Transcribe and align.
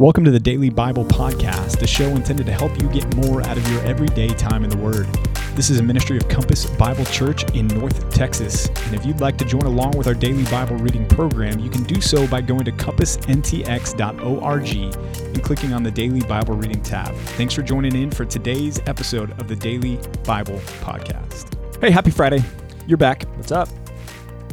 Welcome 0.00 0.24
to 0.24 0.30
the 0.30 0.40
Daily 0.40 0.70
Bible 0.70 1.04
Podcast, 1.04 1.82
a 1.82 1.86
show 1.86 2.08
intended 2.08 2.46
to 2.46 2.52
help 2.52 2.80
you 2.80 2.88
get 2.88 3.14
more 3.16 3.46
out 3.46 3.58
of 3.58 3.70
your 3.70 3.82
everyday 3.84 4.28
time 4.28 4.64
in 4.64 4.70
the 4.70 4.76
Word. 4.78 5.06
This 5.54 5.68
is 5.68 5.78
a 5.78 5.82
ministry 5.82 6.16
of 6.16 6.26
Compass 6.26 6.64
Bible 6.64 7.04
Church 7.04 7.44
in 7.54 7.66
North 7.66 8.08
Texas. 8.08 8.68
And 8.68 8.94
if 8.94 9.04
you'd 9.04 9.20
like 9.20 9.36
to 9.36 9.44
join 9.44 9.60
along 9.60 9.98
with 9.98 10.06
our 10.06 10.14
daily 10.14 10.44
Bible 10.44 10.76
reading 10.76 11.06
program, 11.06 11.58
you 11.58 11.68
can 11.68 11.82
do 11.82 12.00
so 12.00 12.26
by 12.28 12.40
going 12.40 12.64
to 12.64 12.72
compassntx.org 12.72 14.68
and 15.34 15.44
clicking 15.44 15.74
on 15.74 15.82
the 15.82 15.90
Daily 15.90 16.22
Bible 16.22 16.54
Reading 16.54 16.80
tab. 16.82 17.14
Thanks 17.36 17.52
for 17.52 17.60
joining 17.60 17.94
in 17.94 18.10
for 18.10 18.24
today's 18.24 18.80
episode 18.86 19.38
of 19.38 19.48
the 19.48 19.56
Daily 19.56 19.96
Bible 20.24 20.60
Podcast. 20.80 21.58
Hey, 21.78 21.90
happy 21.90 22.10
Friday. 22.10 22.42
You're 22.86 22.96
back. 22.96 23.24
What's 23.36 23.52
up? 23.52 23.68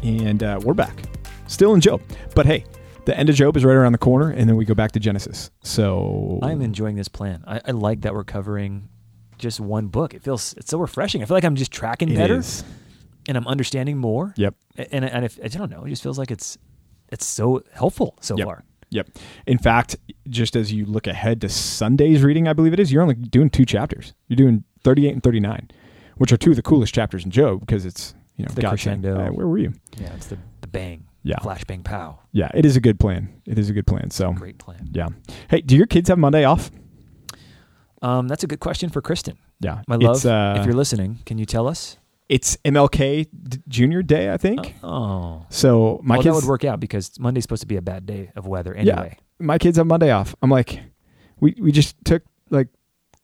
And 0.04 0.44
uh, 0.44 0.60
we're 0.62 0.74
back. 0.74 1.04
Still 1.48 1.74
in 1.74 1.80
Job. 1.80 2.02
But 2.36 2.46
hey, 2.46 2.66
the 3.08 3.18
end 3.18 3.30
of 3.30 3.36
Job 3.36 3.56
is 3.58 3.64
right 3.66 3.74
around 3.76 3.94
the 3.94 3.98
corner, 3.98 4.30
and 4.30 4.48
then 4.48 4.56
we 4.58 4.66
go 4.66 4.76
back 4.76 4.92
to 4.92 5.00
Genesis. 5.00 5.50
So 5.64 6.40
I'm 6.44 6.62
enjoying 6.62 6.96
this 6.98 7.08
plan. 7.08 7.44
I, 7.48 7.62
I 7.66 7.72
like 7.72 8.02
that 8.02 8.14
we're 8.14 8.24
covering 8.26 8.90
just 9.38 9.60
one 9.60 9.88
book. 9.88 10.14
It 10.14 10.22
feels 10.24 10.54
it's 10.58 10.70
so 10.70 10.78
refreshing. 10.78 11.22
I 11.22 11.26
feel 11.26 11.36
like 11.38 11.46
I'm 11.46 11.56
just 11.56 11.72
tracking 11.72 12.10
it 12.10 12.16
better, 12.18 12.38
is. 12.38 12.64
and 13.28 13.38
I'm 13.38 13.48
understanding 13.48 13.98
more. 13.98 14.34
Yep. 14.38 14.56
And 14.92 15.06
and 15.06 15.26
if 15.26 15.40
I 15.44 15.48
don't 15.48 15.72
know, 15.72 15.86
it 15.86 15.90
just 15.90 16.04
feels 16.04 16.18
like 16.20 16.32
it's 16.32 16.58
it's 17.10 17.26
so 17.26 17.64
helpful 17.74 18.18
so 18.22 18.38
Yep. 18.38 18.46
far. 18.46 18.64
Yep. 18.90 19.10
In 19.48 19.58
fact, 19.58 19.96
just 20.30 20.56
as 20.56 20.72
you 20.74 20.86
look 20.86 21.08
ahead 21.08 21.42
to 21.42 21.50
Sunday's 21.50 22.24
reading, 22.24 22.48
I 22.48 22.54
believe 22.54 22.74
it 22.74 22.80
is, 22.80 22.92
you're 22.92 23.02
only 23.02 23.16
doing 23.16 23.50
two 23.50 23.66
chapters. 23.66 24.14
You're 24.28 24.36
doing 24.38 24.64
38 24.84 25.14
and 25.14 25.24
39, 25.24 25.70
which 26.18 26.32
are 26.32 26.38
two 26.38 26.52
of 26.52 26.56
the 26.58 26.62
coolest 26.62 26.94
chapters 26.94 27.26
in 27.26 27.32
Job 27.32 27.60
because 27.62 27.86
it's, 27.86 28.14
you 28.38 28.46
know, 28.46 28.54
The 28.54 28.62
God 28.62 28.80
saying, 28.80 29.02
crescendo. 29.02 29.24
"Hey, 29.24 29.30
where 29.30 29.48
were 29.48 29.58
you? 29.58 29.74
Yeah, 29.98 30.14
it's 30.14 30.28
the 30.28 30.38
the 30.62 30.68
bang, 30.68 31.06
Yeah. 31.28 31.40
flash 31.40 31.64
bang 31.66 31.84
pow. 31.84 32.20
Yeah, 32.32 32.50
it 32.54 32.66
is 32.66 32.76
a 32.76 32.82
good 32.82 33.00
plan. 33.00 33.42
It 33.46 33.60
is 33.60 33.70
a 33.70 33.74
good 33.74 33.88
plan. 33.88 34.12
So, 34.12 34.34
Great 34.34 34.58
plan. 34.58 34.90
yeah. 34.92 35.08
Hey, 35.50 35.62
do 35.62 35.76
your 35.76 35.88
kids 35.88 36.10
have 36.10 36.18
Monday 36.18 36.44
off? 36.44 36.72
Um, 38.02 38.28
that's 38.28 38.44
a 38.44 38.48
good 38.48 38.60
question 38.60 38.90
for 38.90 39.02
Kristen. 39.02 39.38
Yeah. 39.60 39.82
My 39.88 39.96
love, 39.96 40.26
uh, 40.26 40.56
if 40.60 40.66
you're 40.66 40.76
listening, 40.76 41.20
can 41.26 41.38
you 41.38 41.46
tell 41.46 41.68
us? 41.68 41.98
it's 42.30 42.58
MLK 42.66 43.26
d- 43.32 43.60
Junior 43.70 44.04
Day, 44.04 44.32
I 44.34 44.38
think. 44.38 44.76
Oh, 44.84 45.46
so, 45.50 46.02
my 46.04 46.16
well, 46.16 46.24
kids 46.24 46.36
that 46.36 46.42
would 46.44 46.50
work 46.50 46.66
out 46.66 46.80
because 46.80 47.18
Monday's 47.20 47.44
supposed 47.46 47.62
to 47.62 47.68
be 47.68 47.78
a 47.78 47.82
bad 47.82 48.06
day 48.06 48.32
of 48.36 48.46
weather 48.46 48.74
anyway. 48.74 49.16
Yeah. 49.18 49.24
my 49.46 49.58
kids 49.58 49.78
have 49.78 49.88
Monday 49.88 50.12
off. 50.12 50.36
I'm 50.42 50.50
like, 50.50 50.82
we, 51.40 51.56
we 51.60 51.72
just 51.72 51.96
took 52.04 52.24
like 52.50 52.68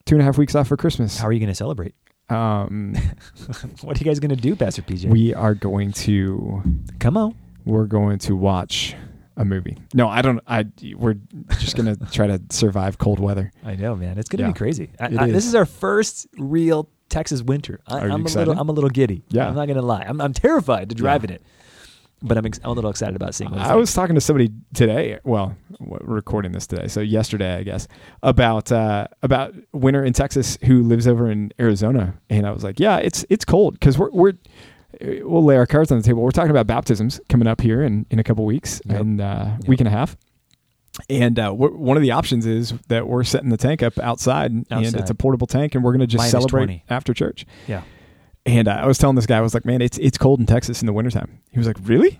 two 0.06 0.16
and 0.16 0.22
a 0.22 0.26
half 0.26 0.38
weeks 0.38 0.56
off 0.56 0.68
for 0.70 0.78
Christmas. 0.78 1.18
How 1.18 1.28
are 1.28 1.34
you 1.34 1.40
going 1.40 1.50
to 1.50 1.56
celebrate? 1.56 1.96
Um, 2.30 2.96
what 3.82 3.98
are 3.98 4.00
you 4.00 4.06
guys 4.06 4.20
going 4.20 4.30
to 4.30 4.42
do, 4.42 4.56
Pastor 4.56 4.82
PJ? 4.82 5.10
we 5.10 5.34
are 5.34 5.54
going 5.54 5.92
to 5.94 6.64
come 7.00 7.18
on. 7.18 7.36
We're 7.66 7.86
going 7.86 8.20
to 8.20 8.36
watch 8.36 8.96
a 9.38 9.44
movie. 9.46 9.78
No, 9.94 10.08
I 10.08 10.22
don't. 10.22 10.40
I 10.48 10.66
we're 10.96 11.16
just 11.60 11.76
gonna 11.76 11.96
try 12.12 12.28
to 12.28 12.40
survive 12.52 12.98
cold 13.00 13.20
weather. 13.20 13.52
I 13.66 13.76
know, 13.76 13.96
man. 13.96 14.18
It's 14.18 14.30
gonna 14.30 14.44
Yeah. 14.44 14.52
be 14.52 14.58
crazy. 14.58 14.92
I, 15.00 15.06
I- 15.06 15.26
is. 15.28 15.34
This 15.34 15.46
is 15.48 15.56
our 15.56 15.66
first 15.66 16.28
real 16.38 16.90
Texas 17.10 17.42
winter. 17.42 17.80
I, 17.88 18.00
Are 18.00 18.08
you 18.08 18.14
I'm 18.14 18.22
a 18.22 18.24
excited? 18.24 18.48
little, 18.48 18.62
I'm 18.62 18.70
a 18.70 18.74
little 18.74 18.90
giddy. 18.90 19.24
Yeah. 19.30 19.48
I'm 19.48 19.56
not 19.56 19.68
gonna 19.68 19.82
lie. 19.82 20.04
I'm, 20.08 20.22
I'm 20.22 20.34
terrified 20.34 20.90
to 20.90 20.96
drive 20.96 21.24
in 21.24 21.32
it, 21.32 21.42
but 22.22 22.38
I'm, 22.38 22.46
ex- 22.46 22.60
I'm 22.64 22.70
a 22.72 22.74
little 22.74 22.90
excited 22.92 23.16
about 23.16 23.34
seeing. 23.36 23.52
I 23.54 23.70
like. 23.70 23.76
was 23.76 23.94
talking 23.94 24.16
to 24.16 24.22
somebody 24.22 24.52
today. 24.74 25.20
Well, 25.24 25.56
recording 25.80 26.52
this 26.52 26.68
today, 26.68 26.88
so 26.88 27.02
yesterday, 27.02 27.56
I 27.56 27.64
guess, 27.64 27.88
about 28.22 28.72
uh, 28.72 29.08
about 29.24 29.54
winter 29.74 30.04
in 30.04 30.14
Texas 30.14 30.58
who 30.66 30.84
lives 30.84 31.08
over 31.08 31.30
in 31.32 31.52
Arizona, 31.60 32.16
and 32.30 32.46
I 32.46 32.52
was 32.52 32.64
like, 32.64 32.80
yeah, 32.80 32.98
it's 32.98 33.26
it's 33.32 33.46
cold 33.46 33.74
because 33.80 33.98
we're 33.98 34.12
we're 34.12 34.34
we'll 35.04 35.44
lay 35.44 35.56
our 35.58 35.66
cards 35.68 35.92
on 35.92 35.98
the 35.98 36.04
table. 36.04 36.22
We're 36.22 36.32
talking 36.32 36.52
about 36.52 36.68
baptisms 36.68 37.20
coming 37.30 37.48
up 37.48 37.62
here 37.62 37.82
in 37.84 38.06
in 38.10 38.20
a 38.20 38.24
couple 38.24 38.46
weeks 38.46 38.82
Yep. 38.86 39.00
and 39.02 39.22
uh, 39.22 39.46
Yep. 39.60 39.68
week 39.68 39.80
and 39.82 39.88
a 39.88 39.92
half. 39.92 40.16
And 41.10 41.40
uh, 41.40 41.52
one 41.52 41.98
of 41.98 42.04
the 42.04 42.12
options 42.12 42.46
is 42.46 42.74
that 42.88 43.08
we're 43.08 43.24
setting 43.24 43.50
the 43.50 43.58
tank 43.58 43.82
up 43.82 43.98
outside, 43.98 44.52
and 44.52 44.66
it's 44.96 45.10
a 45.10 45.16
portable 45.16 45.48
tank, 45.48 45.74
and 45.74 45.84
we're 45.84 45.92
going 45.92 46.02
to 46.02 46.08
just 46.08 46.20
Minus 46.22 46.32
celebrate 46.32 46.66
20. 46.66 46.84
after 46.90 47.14
church. 47.16 47.48
yeah. 47.68 47.82
And 48.46 48.68
uh, 48.68 48.72
I 48.74 48.86
was 48.86 48.98
telling 49.00 49.16
this 49.16 49.26
guy, 49.26 49.38
I 49.38 49.42
was 49.42 49.54
like, 49.56 49.66
man, 49.66 49.82
it's 49.82 49.98
it's 49.98 50.18
cold 50.18 50.40
in 50.40 50.46
Texas 50.46 50.82
in 50.82 50.86
the 50.86 50.94
wintertime. 50.94 51.40
He 51.50 51.58
was 51.58 51.66
like, 51.66 51.78
really? 51.84 52.20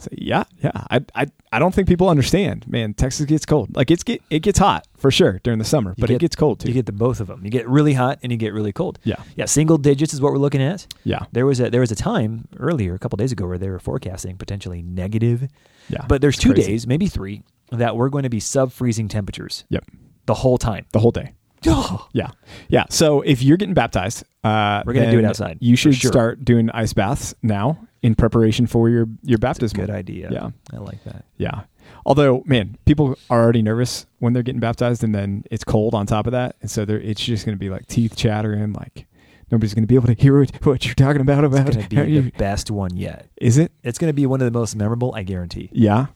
Said, 0.00 0.14
yeah, 0.18 0.44
yeah. 0.62 0.70
I, 0.90 1.00
I 1.14 1.26
I 1.52 1.58
don't 1.58 1.74
think 1.74 1.88
people 1.88 2.08
understand, 2.08 2.66
man. 2.68 2.94
Texas 2.94 3.26
gets 3.26 3.44
cold. 3.46 3.74
Like 3.76 3.90
it's 3.90 4.02
get 4.02 4.22
it 4.30 4.40
gets 4.40 4.58
hot 4.58 4.86
for 4.96 5.10
sure 5.10 5.40
during 5.44 5.58
the 5.58 5.64
summer, 5.64 5.90
You 5.96 6.00
but 6.00 6.10
it 6.10 6.18
gets 6.20 6.36
cold 6.36 6.60
too. 6.60 6.68
You 6.68 6.74
get 6.74 6.86
the 6.86 6.92
both 6.92 7.20
of 7.20 7.26
them. 7.26 7.44
You 7.44 7.50
get 7.50 7.68
really 7.68 7.92
hot 7.94 8.18
and 8.22 8.30
you 8.32 8.38
get 8.38 8.52
really 8.52 8.72
cold. 8.72 8.98
yeah, 9.04 9.16
Yeah, 9.36 9.44
single 9.46 9.78
digits 9.78 10.12
is 10.14 10.20
what 10.20 10.32
we're 10.32 10.38
looking 10.38 10.62
at. 10.62 10.86
yeah, 11.04 11.24
There 11.32 11.46
was 11.46 11.60
a 11.60 11.70
there 11.70 11.80
was 11.80 11.90
a 11.92 11.96
time 11.96 12.48
earlier, 12.58 12.94
a 12.94 12.98
couple 12.98 13.16
days 13.16 13.32
ago, 13.32 13.46
where 13.46 13.58
they 13.58 13.68
were 13.68 13.78
forecasting 13.80 14.36
potentially 14.36 14.82
negative. 14.82 15.48
yeah. 15.88 16.04
But 16.08 16.20
there's 16.22 16.36
two 16.38 16.52
crazy. 16.52 16.70
days, 16.70 16.86
maybe 16.86 17.06
three, 17.08 17.42
that 17.70 17.96
we're 17.96 18.08
going 18.08 18.24
to 18.24 18.30
be 18.30 18.40
sub 18.40 18.72
freezing 18.72 19.08
temperatures. 19.08 19.64
Yep. 19.70 19.84
The 20.26 20.34
whole 20.34 20.58
time. 20.58 20.86
the 20.92 20.98
whole 21.00 21.10
day. 21.12 21.34
Oh. 21.66 22.08
Yeah, 22.14 22.30
yeah. 22.68 22.84
So 22.88 23.20
if 23.20 23.42
you're 23.42 23.58
getting 23.58 23.74
baptized, 23.74 24.24
uh, 24.44 24.82
We're 24.86 24.94
gonna 24.94 25.10
do 25.10 25.18
it 25.18 25.26
outside, 25.26 25.58
You 25.60 25.76
should 25.76 25.94
sure. 25.94 26.10
start 26.10 26.42
doing 26.42 26.70
ice 26.70 26.94
baths 26.94 27.34
now 27.42 27.86
in 28.02 28.14
preparation 28.14 28.66
for 28.66 28.88
your 28.88 29.06
your 29.22 29.38
baptism. 29.38 29.78
Good 29.78 29.90
idea. 29.90 30.28
Yeah. 30.30 30.50
I 30.72 30.78
like 30.78 31.02
that. 31.04 31.24
Yeah. 31.36 31.62
Although, 32.06 32.42
man, 32.46 32.76
people 32.86 33.16
are 33.28 33.42
already 33.42 33.62
nervous 33.62 34.06
when 34.20 34.32
they're 34.32 34.42
getting 34.42 34.60
baptized, 34.60 35.02
and 35.04 35.14
then 35.14 35.44
it's 35.50 35.64
cold 35.64 35.94
on 35.94 36.06
top 36.06 36.26
of 36.26 36.32
that, 36.32 36.56
and 36.62 36.70
so 36.70 36.82
it's 36.88 37.20
just 37.20 37.44
going 37.44 37.54
to 37.56 37.58
be 37.58 37.68
like 37.68 37.86
teeth 37.88 38.16
chattering, 38.16 38.72
like 38.72 39.06
nobody's 39.50 39.74
going 39.74 39.82
to 39.82 39.88
be 39.88 39.96
able 39.96 40.06
to 40.06 40.14
hear 40.14 40.38
what, 40.38 40.64
what 40.64 40.86
you're 40.86 40.94
talking 40.94 41.20
about. 41.20 41.42
About 41.44 41.66
It's 41.68 41.76
going 41.76 41.88
to 41.88 42.04
be 42.06 42.20
the 42.20 42.30
best 42.38 42.70
one 42.70 42.96
yet. 42.96 43.26
is 43.36 43.58
it? 43.58 43.72
It's 43.82 43.98
going 43.98 44.08
to 44.08 44.14
be 44.14 44.24
one 44.24 44.40
of 44.40 44.50
the 44.50 44.56
most 44.56 44.76
memorable, 44.76 45.12
I 45.14 45.24
guarantee. 45.24 45.68
Yeah, 45.72 46.06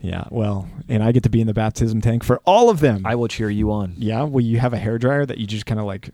yeah. 0.00 0.24
Well, 0.30 0.68
and 0.88 1.02
I 1.02 1.12
get 1.12 1.24
to 1.24 1.30
be 1.30 1.40
in 1.40 1.46
the 1.46 1.54
baptism 1.54 2.00
tank 2.00 2.22
for 2.24 2.40
all 2.46 2.70
of 2.70 2.80
them. 2.80 3.02
I 3.04 3.16
will 3.16 3.28
cheer 3.28 3.50
you 3.50 3.70
on. 3.72 3.94
yeah. 3.98 4.22
Will 4.22 4.42
you 4.44 4.60
have 4.60 4.72
a 4.72 4.78
hair 4.78 4.98
dryer 4.98 5.26
that 5.26 5.38
you 5.38 5.46
just 5.46 5.66
kind 5.66 5.80
of 5.80 5.84
like 5.86 6.10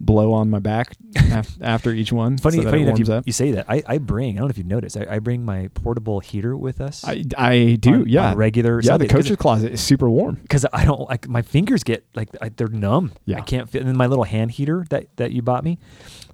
blow 0.00 0.32
on 0.32 0.50
my 0.50 0.58
back 0.58 0.96
after 1.60 1.92
each 1.92 2.12
one? 2.12 2.38
Funny, 2.38 2.58
so 2.58 2.64
that 2.64 2.70
funny 2.70 2.82
it 2.82 2.88
enough, 2.88 2.98
you, 2.98 3.12
up? 3.14 3.26
you 3.26 3.32
say 3.32 3.52
that. 3.52 3.66
I, 3.68 3.82
I 3.86 3.98
bring, 3.98 4.36
I 4.36 4.38
don't 4.40 4.48
know 4.48 4.50
if 4.50 4.58
you've 4.58 4.66
noticed, 4.66 4.96
I, 4.96 5.06
I 5.08 5.18
bring 5.18 5.44
my 5.44 5.68
portable 5.74 6.20
heater 6.20 6.56
with 6.56 6.80
us. 6.80 7.04
I, 7.04 7.24
I 7.36 7.76
do. 7.80 7.94
on- 7.94 8.08
yeah. 8.08 8.30
on 8.30 8.36
regular. 8.36 8.80
yeah. 8.82 8.96
The 8.96 9.08
coach's 9.08 9.36
closet 9.36 9.72
is 9.72 9.80
super 9.80 10.08
warm. 10.08 10.36
because 10.36 10.64
I 10.72 10.84
don't 10.84 11.08
like 11.08 11.28
my 11.28 11.42
fingers 11.42 11.84
get 11.84 12.06
like 12.14 12.28
I, 12.40 12.50
they're 12.50 12.68
numb. 12.68 13.12
Yeah. 13.24 13.38
I 13.38 13.40
can't 13.40 13.68
fit. 13.68 13.80
And 13.80 13.88
then 13.88 13.96
my 13.96 14.06
little 14.06 14.24
hand 14.24 14.52
heater 14.52 14.84
that 14.90 15.06
that 15.16 15.32
you 15.32 15.42
bought 15.42 15.64
me, 15.64 15.78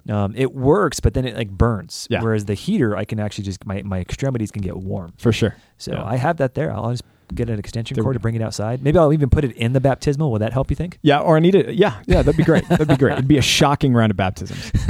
um, 0.09 0.33
it 0.35 0.53
works, 0.53 0.99
but 0.99 1.13
then 1.13 1.25
it 1.25 1.35
like 1.35 1.49
burns. 1.49 2.07
Yeah. 2.09 2.21
Whereas 2.21 2.45
the 2.45 2.53
heater, 2.53 2.95
I 2.95 3.05
can 3.05 3.19
actually 3.19 3.43
just 3.45 3.65
my 3.65 3.81
my 3.83 3.99
extremities 3.99 4.51
can 4.51 4.61
get 4.61 4.77
warm. 4.77 5.13
For 5.17 5.31
sure. 5.31 5.55
So 5.77 5.93
Yeah. 5.93 6.03
I 6.05 6.15
have 6.17 6.37
that 6.37 6.53
there. 6.55 6.71
I'll 6.71 6.91
just 6.91 7.03
get 7.33 7.49
an 7.49 7.57
extension 7.57 7.95
There 7.95 8.03
cord 8.03 8.13
to 8.13 8.19
bring 8.19 8.35
it 8.35 8.41
outside. 8.43 8.83
Maybe 8.83 8.99
I'll 8.99 9.11
even 9.11 9.31
put 9.31 9.43
it 9.43 9.51
in 9.57 9.73
the 9.73 9.81
baptismal. 9.81 10.31
Will 10.31 10.37
that 10.39 10.53
help 10.53 10.69
you 10.69 10.75
think? 10.75 10.99
Yeah, 11.01 11.19
or 11.21 11.37
I 11.37 11.39
need 11.39 11.55
it. 11.55 11.73
Yeah, 11.73 11.99
yeah, 12.05 12.21
that'd 12.21 12.37
be 12.37 12.43
great. 12.43 12.67
That'd 12.69 12.87
be 12.87 12.95
great. 12.97 13.13
It'd 13.13 13.27
be 13.27 13.39
a 13.39 13.41
shocking 13.41 13.93
round 13.95 14.11
of 14.11 14.17
baptisms. 14.17 14.71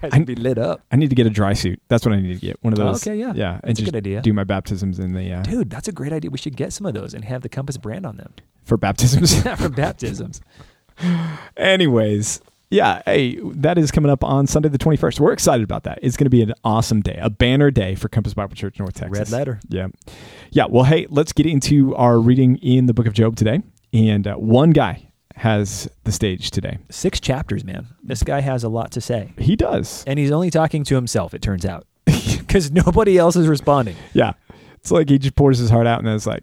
Guys 0.00 0.10
I- 0.12 0.18
would 0.18 0.26
be 0.26 0.34
lit 0.34 0.58
up. 0.58 0.82
I 0.92 0.96
need 0.96 1.08
to 1.08 1.16
get 1.16 1.26
a 1.26 1.30
dry 1.30 1.54
suit. 1.54 1.80
That's 1.88 2.04
what 2.04 2.14
I 2.14 2.20
need 2.20 2.38
to 2.38 2.46
get. 2.46 2.62
One 2.62 2.74
of 2.74 2.78
Oh, 2.80 2.84
those. 2.84 3.06
okay, 3.06 3.16
yeah. 3.18 3.32
yeah, 3.34 3.60
That's 3.64 3.80
a 3.80 3.84
good 3.84 3.96
idea. 3.96 4.20
do 4.20 4.34
my 4.34 4.44
baptisms 4.44 4.98
in 4.98 5.14
the 5.14 5.32
uh, 5.32 5.42
Dude, 5.42 5.70
that's 5.70 5.88
a 5.88 5.92
great 5.92 6.12
idea. 6.12 6.30
We 6.30 6.36
should 6.38 6.54
get 6.56 6.74
some 6.74 6.84
of 6.84 6.92
those 6.92 7.14
and 7.14 7.24
have 7.24 7.40
the 7.40 7.48
Compass 7.48 7.78
brand 7.78 8.04
on 8.04 8.18
them 8.18 8.34
for 8.64 8.76
baptisms. 8.76 9.42
for 9.58 9.70
baptisms. 9.70 10.42
Anyways, 11.56 12.40
yeah, 12.70 13.02
hey, 13.04 13.38
that 13.54 13.78
is 13.78 13.90
coming 13.90 14.10
up 14.10 14.22
on 14.22 14.46
Sunday 14.46 14.68
the 14.68 14.78
twenty 14.78 14.96
first. 14.96 15.18
We're 15.20 15.32
excited 15.32 15.64
about 15.64 15.82
that. 15.84 15.98
It's 16.02 16.16
going 16.16 16.26
to 16.26 16.30
be 16.30 16.42
an 16.42 16.54
awesome 16.64 17.00
day, 17.00 17.18
a 17.20 17.28
banner 17.30 17.70
day 17.70 17.94
for 17.94 18.08
Compass 18.08 18.34
Bible 18.34 18.54
Church 18.54 18.78
North 18.78 18.94
Texas. 18.94 19.18
Red 19.18 19.30
letter. 19.30 19.60
Yeah, 19.68 19.88
yeah. 20.50 20.66
Well, 20.68 20.84
hey, 20.84 21.06
let's 21.10 21.32
get 21.32 21.46
into 21.46 21.94
our 21.96 22.18
reading 22.20 22.56
in 22.58 22.86
the 22.86 22.94
Book 22.94 23.06
of 23.06 23.12
Job 23.12 23.36
today, 23.36 23.60
and 23.92 24.26
uh, 24.26 24.34
one 24.36 24.70
guy 24.70 25.08
has 25.36 25.88
the 26.04 26.12
stage 26.12 26.50
today. 26.50 26.78
Six 26.90 27.18
chapters, 27.18 27.64
man. 27.64 27.86
This 28.02 28.22
guy 28.22 28.40
has 28.40 28.62
a 28.62 28.68
lot 28.68 28.90
to 28.92 29.00
say. 29.00 29.32
He 29.38 29.56
does. 29.56 30.04
And 30.06 30.18
he's 30.18 30.30
only 30.30 30.50
talking 30.50 30.84
to 30.84 30.94
himself, 30.94 31.32
it 31.34 31.42
turns 31.42 31.64
out. 31.66 31.86
Because 32.50 32.72
nobody 32.72 33.16
else 33.16 33.36
is 33.36 33.46
responding. 33.46 33.94
Yeah, 34.12 34.32
it's 34.80 34.90
like 34.90 35.08
he 35.08 35.18
just 35.20 35.36
pours 35.36 35.58
his 35.58 35.70
heart 35.70 35.86
out, 35.86 35.98
and 36.00 36.08
then 36.08 36.16
it's 36.16 36.26
like 36.26 36.42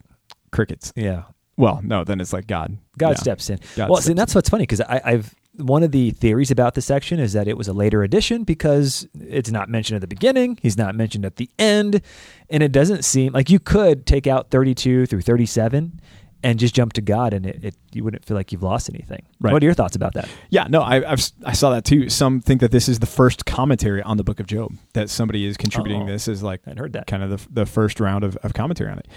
crickets. 0.51 0.93
Yeah. 0.95 1.23
Well, 1.57 1.81
no, 1.83 2.05
then 2.05 2.21
it's 2.21 2.31
like 2.31 2.47
God. 2.47 2.77
God 2.97 3.09
Yeah. 3.09 3.15
steps 3.15 3.49
in. 3.49 3.59
God 3.75 3.89
well, 3.89 4.01
see, 4.01 4.13
that's 4.13 4.33
what's 4.33 4.47
funny 4.47 4.63
because 4.63 4.79
I've 4.79 5.35
one 5.57 5.83
of 5.83 5.91
the 5.91 6.11
theories 6.11 6.51
about 6.51 6.75
this 6.75 6.85
section 6.85 7.19
is 7.19 7.33
that 7.33 7.47
it 7.47 7.57
was 7.57 7.67
a 7.67 7.73
later 7.73 8.03
addition 8.03 8.43
because 8.43 9.07
it's 9.19 9.51
not 9.51 9.69
mentioned 9.69 9.95
at 9.95 10.01
the 10.01 10.07
beginning, 10.07 10.57
he's 10.61 10.77
not 10.77 10.95
mentioned 10.95 11.25
at 11.25 11.35
the 11.37 11.49
end, 11.59 12.01
and 12.49 12.63
it 12.63 12.71
doesn't 12.71 13.03
seem 13.03 13.33
like 13.33 13.49
you 13.49 13.59
could 13.59 14.05
take 14.05 14.27
out 14.27 14.49
32 14.51 15.05
through 15.07 15.21
37 15.21 15.99
and 16.43 16.59
just 16.59 16.75
jump 16.75 16.93
to 16.93 17.01
God, 17.01 17.33
and 17.33 17.47
it, 17.47 17.63
it 17.63 17.75
you 17.93 18.03
wouldn't 18.03 18.23
feel 18.23 18.37
like 18.37 18.51
you've 18.51 18.61
lost 18.61 18.89
anything. 18.91 19.25
Right. 19.41 19.51
What 19.51 19.63
are 19.63 19.65
your 19.65 19.73
thoughts 19.73 19.95
about 19.95 20.13
that? 20.13 20.29
Yeah, 20.51 20.67
no, 20.69 20.81
I 20.83 20.97
I've, 21.11 21.31
I 21.43 21.53
saw 21.53 21.71
that 21.71 21.83
too. 21.83 22.09
Some 22.09 22.41
think 22.41 22.61
that 22.61 22.69
this 22.71 22.87
is 22.87 22.99
the 22.99 23.07
first 23.07 23.47
commentary 23.47 24.03
on 24.03 24.17
the 24.17 24.23
Book 24.23 24.39
of 24.39 24.45
Job. 24.45 24.73
That 24.93 25.09
somebody 25.09 25.45
is 25.45 25.57
contributing 25.57 26.03
Oh. 26.03 26.05
this 26.05 26.27
is 26.27 26.43
like 26.43 26.61
I 26.67 26.75
heard 26.77 26.93
that. 26.93 27.07
kind 27.07 27.23
of 27.23 27.29
the 27.31 27.61
the 27.61 27.65
first 27.65 27.99
round 27.99 28.23
of, 28.23 28.37
of 28.37 28.53
commentary 28.53 28.91
on 28.91 28.99
it. 28.99 29.07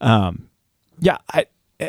Um, 0.00 0.48
yeah, 1.00 1.18
I 1.32 1.46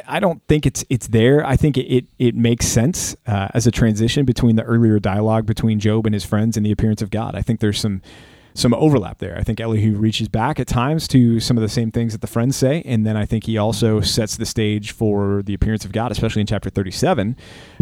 I 0.08 0.20
don't 0.20 0.42
think 0.48 0.66
it's 0.66 0.86
it's 0.90 1.08
there. 1.08 1.46
I 1.46 1.56
think 1.56 1.78
it 1.78 1.88
it, 1.88 2.06
it 2.20 2.36
makes 2.36 2.68
sense 2.68 3.16
uh, 3.26 3.48
as 3.54 3.66
a 3.66 3.72
transition 3.72 4.24
between 4.24 4.56
the 4.56 4.64
earlier 4.64 5.00
dialogue 5.00 5.48
between 5.48 5.80
Job 5.80 6.06
and 6.06 6.14
his 6.14 6.24
friends 6.24 6.58
and 6.58 6.66
the 6.66 6.72
appearance 6.72 7.02
of 7.02 7.10
God. 7.10 7.36
I 7.36 7.42
think 7.42 7.60
there's 7.60 7.80
some 7.80 8.02
some 8.54 8.74
overlap 8.74 9.18
there. 9.20 9.36
I 9.38 9.44
think 9.44 9.60
Elihu 9.60 9.96
reaches 9.96 10.28
back 10.28 10.60
at 10.60 10.68
times 10.68 11.08
to 11.10 11.40
some 11.40 11.58
of 11.58 11.62
the 11.62 11.70
same 11.70 11.92
things 11.92 12.12
that 12.12 12.22
the 12.22 12.28
friends 12.28 12.56
say, 12.56 12.84
and 12.86 13.06
then 13.06 13.18
I 13.18 13.26
think 13.26 13.46
he 13.46 13.58
also 13.58 14.02
sets 14.02 14.38
the 14.38 14.46
stage 14.46 14.92
for 14.92 15.42
the 15.44 15.54
appearance 15.54 15.86
of 15.86 15.92
God, 15.92 16.12
especially 16.12 16.42
in 16.42 16.48
chapter 16.48 16.70
37, 16.70 17.36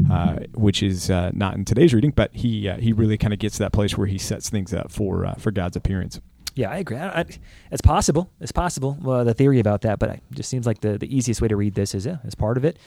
uh, 0.09 0.37
which 0.53 0.81
is 0.83 1.09
uh, 1.09 1.31
not 1.33 1.55
in 1.55 1.65
today's 1.65 1.93
reading, 1.93 2.11
but 2.11 2.33
he 2.33 2.69
uh, 2.69 2.77
he 2.77 2.93
really 2.93 3.17
kind 3.17 3.33
of 3.33 3.39
gets 3.39 3.57
to 3.57 3.63
that 3.63 3.73
place 3.73 3.97
where 3.97 4.07
he 4.07 4.17
sets 4.17 4.49
things 4.49 4.73
up 4.73 4.91
for 4.91 5.25
uh, 5.25 5.33
for 5.35 5.51
God's 5.51 5.75
appearance. 5.75 6.21
Yeah, 6.57 6.71
I 6.71 6.77
agree. 6.77 6.97
I, 6.97 7.21
I, 7.21 7.25
it's 7.71 7.81
possible. 7.81 8.31
It's 8.41 8.51
possible. 8.51 8.97
Well, 9.01 9.23
the 9.23 9.33
theory 9.33 9.59
about 9.59 9.81
that, 9.81 9.99
but 9.99 10.09
it 10.09 10.23
just 10.33 10.49
seems 10.49 10.65
like 10.65 10.81
the, 10.81 10.97
the 10.97 11.15
easiest 11.15 11.39
way 11.39 11.47
to 11.47 11.55
read 11.55 11.75
this 11.75 11.93
is 11.93 12.05
yeah, 12.05 12.17
as 12.25 12.33
part 12.33 12.57
of 12.57 12.65
it. 12.65 12.79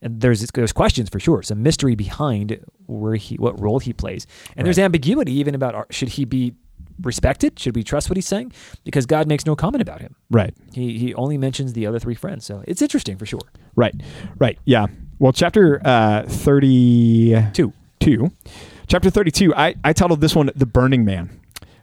And 0.00 0.20
there's 0.20 0.46
there's 0.52 0.72
questions 0.72 1.08
for 1.10 1.20
sure, 1.20 1.42
some 1.42 1.62
mystery 1.62 1.94
behind 1.94 2.64
where 2.86 3.16
he 3.16 3.34
what 3.36 3.60
role 3.60 3.80
he 3.80 3.92
plays, 3.92 4.26
and 4.50 4.58
right. 4.58 4.64
there's 4.64 4.78
ambiguity 4.78 5.32
even 5.32 5.54
about 5.54 5.92
should 5.92 6.10
he 6.10 6.24
be 6.24 6.54
respected? 7.02 7.58
Should 7.58 7.76
we 7.76 7.82
trust 7.82 8.08
what 8.08 8.16
he's 8.16 8.26
saying? 8.26 8.52
Because 8.84 9.06
God 9.06 9.26
makes 9.26 9.44
no 9.44 9.54
comment 9.56 9.82
about 9.82 10.00
him. 10.00 10.14
Right. 10.30 10.54
He 10.72 10.98
he 10.98 11.14
only 11.14 11.36
mentions 11.36 11.72
the 11.74 11.86
other 11.86 11.98
three 11.98 12.14
friends, 12.14 12.46
so 12.46 12.62
it's 12.66 12.80
interesting 12.80 13.18
for 13.18 13.26
sure. 13.26 13.42
Right. 13.76 13.94
Right. 14.38 14.58
Yeah. 14.64 14.86
Well, 15.18 15.32
chapter 15.32 15.80
uh, 15.84 16.22
thirty-two. 16.22 17.72
Two. 18.00 18.32
Chapter 18.86 19.10
thirty-two. 19.10 19.54
I 19.54 19.74
I 19.84 19.92
titled 19.92 20.20
this 20.20 20.34
one 20.34 20.50
"The 20.54 20.66
Burning 20.66 21.04
Man." 21.04 21.40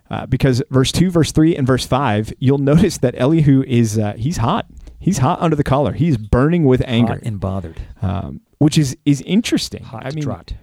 Uh, 0.10 0.26
because 0.26 0.62
verse 0.70 0.92
2, 0.92 1.10
verse 1.10 1.32
3, 1.32 1.56
and 1.56 1.66
verse 1.66 1.86
5, 1.86 2.34
you'll 2.40 2.58
notice 2.60 3.00
that 3.00 3.16
Elihu 3.18 3.64
is, 3.64 3.98
uh, 3.98 4.14
he's 4.18 4.38
hot. 4.38 4.68
He's 5.00 5.18
hot 5.20 5.40
under 5.42 5.56
the 5.56 5.64
collar. 5.64 5.94
He's 5.94 6.18
burning 6.18 6.66
with 6.66 6.84
anger. 6.86 7.14
Hot 7.14 7.24
and 7.24 7.40
bothered. 7.40 7.82
Um, 8.02 8.42
which 8.60 8.78
is, 8.78 8.96
is 9.06 9.22
interesting. 9.22 9.84
Hot 9.84 10.06
I 10.06 10.12
mean, 10.12 10.24
trot. 10.24 10.54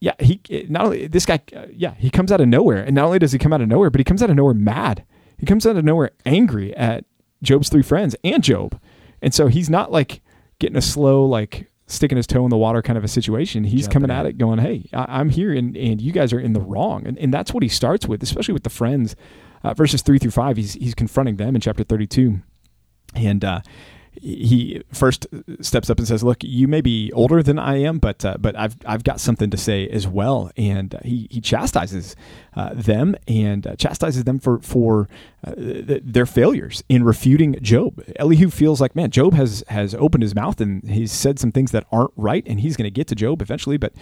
Yeah, 0.00 0.14
he 0.18 0.40
not 0.68 0.86
only 0.86 1.06
this 1.06 1.24
guy, 1.24 1.40
uh, 1.54 1.66
yeah, 1.70 1.94
he 1.94 2.10
comes 2.10 2.32
out 2.32 2.40
of 2.40 2.48
nowhere, 2.48 2.82
and 2.82 2.94
not 2.94 3.04
only 3.04 3.20
does 3.20 3.30
he 3.30 3.38
come 3.38 3.52
out 3.52 3.60
of 3.60 3.68
nowhere, 3.68 3.88
but 3.88 4.00
he 4.00 4.04
comes 4.04 4.20
out 4.20 4.30
of 4.30 4.36
nowhere 4.36 4.54
mad. 4.54 5.04
He 5.38 5.46
comes 5.46 5.64
out 5.64 5.76
of 5.76 5.84
nowhere 5.84 6.10
angry 6.26 6.76
at 6.76 7.04
Job's 7.40 7.68
three 7.68 7.82
friends 7.82 8.16
and 8.24 8.42
Job, 8.42 8.80
and 9.20 9.32
so 9.32 9.46
he's 9.46 9.70
not 9.70 9.92
like 9.92 10.20
getting 10.58 10.76
a 10.76 10.82
slow 10.82 11.24
like 11.24 11.70
sticking 11.86 12.16
his 12.16 12.26
toe 12.26 12.44
in 12.44 12.50
the 12.50 12.56
water 12.56 12.82
kind 12.82 12.96
of 12.96 13.04
a 13.04 13.08
situation. 13.08 13.64
He's 13.64 13.82
Jumping 13.82 14.08
coming 14.08 14.10
at 14.16 14.26
it 14.26 14.38
going, 14.38 14.58
Hey, 14.58 14.88
I, 14.92 15.20
am 15.20 15.28
here 15.28 15.52
and, 15.52 15.76
and 15.76 16.00
you 16.00 16.12
guys 16.12 16.32
are 16.32 16.40
in 16.40 16.52
the 16.52 16.60
wrong. 16.60 17.06
And, 17.06 17.18
and 17.18 17.32
that's 17.32 17.52
what 17.52 17.62
he 17.62 17.68
starts 17.68 18.06
with, 18.06 18.22
especially 18.22 18.54
with 18.54 18.64
the 18.64 18.70
friends. 18.70 19.16
Uh, 19.64 19.74
verses 19.74 20.02
three 20.02 20.18
through 20.18 20.32
five, 20.32 20.56
he's, 20.56 20.74
he's 20.74 20.94
confronting 20.94 21.36
them 21.36 21.54
in 21.54 21.60
chapter 21.60 21.84
32. 21.84 22.40
And, 23.14 23.44
uh, 23.44 23.60
he 24.20 24.82
first 24.92 25.26
steps 25.60 25.88
up 25.88 25.98
and 25.98 26.06
says, 26.06 26.22
"Look, 26.22 26.44
you 26.44 26.68
may 26.68 26.80
be 26.80 27.10
older 27.12 27.42
than 27.42 27.58
I 27.58 27.76
am, 27.76 27.98
but 27.98 28.24
uh, 28.24 28.36
but 28.38 28.56
I've 28.56 28.76
I've 28.84 29.04
got 29.04 29.20
something 29.20 29.50
to 29.50 29.56
say 29.56 29.88
as 29.88 30.06
well." 30.06 30.50
And 30.56 30.94
uh, 30.94 30.98
he 31.02 31.28
he 31.30 31.40
chastises 31.40 32.14
uh, 32.54 32.74
them 32.74 33.16
and 33.26 33.66
uh, 33.66 33.76
chastises 33.76 34.24
them 34.24 34.38
for 34.38 34.60
for 34.60 35.08
uh, 35.44 35.54
th- 35.54 36.02
their 36.04 36.26
failures 36.26 36.84
in 36.88 37.04
refuting 37.04 37.56
Job. 37.62 38.04
Elihu 38.16 38.50
feels 38.50 38.80
like, 38.80 38.94
man, 38.94 39.10
Job 39.10 39.34
has 39.34 39.64
has 39.68 39.94
opened 39.94 40.22
his 40.22 40.34
mouth 40.34 40.60
and 40.60 40.88
he's 40.88 41.12
said 41.12 41.38
some 41.38 41.52
things 41.52 41.70
that 41.70 41.86
aren't 41.90 42.12
right, 42.16 42.44
and 42.46 42.60
he's 42.60 42.76
going 42.76 42.84
to 42.86 42.90
get 42.90 43.06
to 43.08 43.14
Job 43.14 43.40
eventually, 43.40 43.78
but 43.78 43.94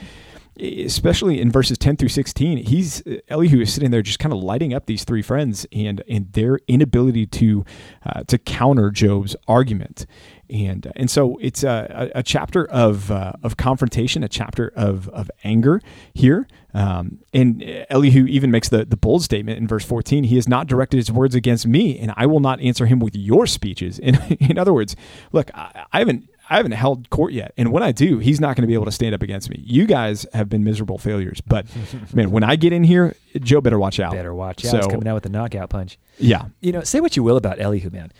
especially 0.58 1.40
in 1.40 1.50
verses 1.50 1.78
10 1.78 1.96
through 1.96 2.08
16 2.08 2.58
he's 2.58 3.02
elihu 3.28 3.60
is 3.60 3.72
sitting 3.72 3.90
there 3.90 4.02
just 4.02 4.18
kind 4.18 4.32
of 4.32 4.42
lighting 4.42 4.74
up 4.74 4.86
these 4.86 5.04
three 5.04 5.22
friends 5.22 5.66
and 5.72 6.02
and 6.08 6.32
their 6.32 6.58
inability 6.68 7.26
to 7.26 7.64
uh, 8.04 8.22
to 8.24 8.36
counter 8.36 8.90
job's 8.90 9.36
argument 9.48 10.06
and 10.50 10.90
and 10.96 11.10
so 11.10 11.38
it's 11.40 11.62
a, 11.62 12.10
a 12.14 12.22
chapter 12.22 12.66
of 12.66 13.10
uh, 13.10 13.32
of 13.42 13.56
confrontation, 13.56 14.24
a 14.24 14.28
chapter 14.28 14.72
of 14.74 15.08
of 15.10 15.30
anger 15.44 15.80
here. 16.12 16.48
Um, 16.72 17.18
and 17.32 17.84
Elihu 17.88 18.26
even 18.26 18.50
makes 18.50 18.68
the 18.68 18.84
the 18.84 18.96
bold 18.96 19.22
statement 19.22 19.58
in 19.58 19.68
verse 19.68 19.84
14: 19.84 20.24
He 20.24 20.34
has 20.36 20.48
not 20.48 20.66
directed 20.66 20.96
his 20.96 21.12
words 21.12 21.34
against 21.34 21.66
me, 21.66 21.98
and 21.98 22.12
I 22.16 22.26
will 22.26 22.40
not 22.40 22.60
answer 22.60 22.86
him 22.86 22.98
with 22.98 23.14
your 23.14 23.46
speeches. 23.46 23.98
In 24.10 24.16
in 24.40 24.58
other 24.58 24.72
words, 24.72 24.96
look, 25.32 25.50
I, 25.54 25.84
I 25.92 25.98
haven't 26.00 26.28
I 26.50 26.56
haven't 26.56 26.72
held 26.72 27.08
court 27.10 27.32
yet. 27.32 27.54
And 27.56 27.70
when 27.70 27.84
I 27.84 27.92
do, 27.92 28.18
he's 28.18 28.40
not 28.40 28.56
going 28.56 28.62
to 28.62 28.66
be 28.66 28.74
able 28.74 28.86
to 28.86 28.92
stand 28.92 29.14
up 29.14 29.22
against 29.22 29.48
me. 29.48 29.62
You 29.64 29.86
guys 29.86 30.26
have 30.34 30.48
been 30.48 30.64
miserable 30.64 30.98
failures. 30.98 31.40
But 31.40 31.66
man, 32.12 32.32
when 32.32 32.42
I 32.42 32.56
get 32.56 32.72
in 32.72 32.82
here, 32.82 33.14
Joe 33.38 33.60
better 33.60 33.78
watch 33.78 34.00
out. 34.00 34.12
Better 34.12 34.34
watch 34.34 34.64
out. 34.64 34.70
So, 34.70 34.76
he's 34.78 34.86
coming 34.88 35.06
out 35.06 35.14
with 35.14 35.26
a 35.26 35.28
knockout 35.28 35.70
punch. 35.70 35.96
Yeah. 36.18 36.46
You 36.60 36.72
know, 36.72 36.82
say 36.82 37.00
what 37.00 37.16
you 37.16 37.22
will 37.22 37.36
about 37.36 37.60
Elihu, 37.60 37.90
man. 37.90 38.12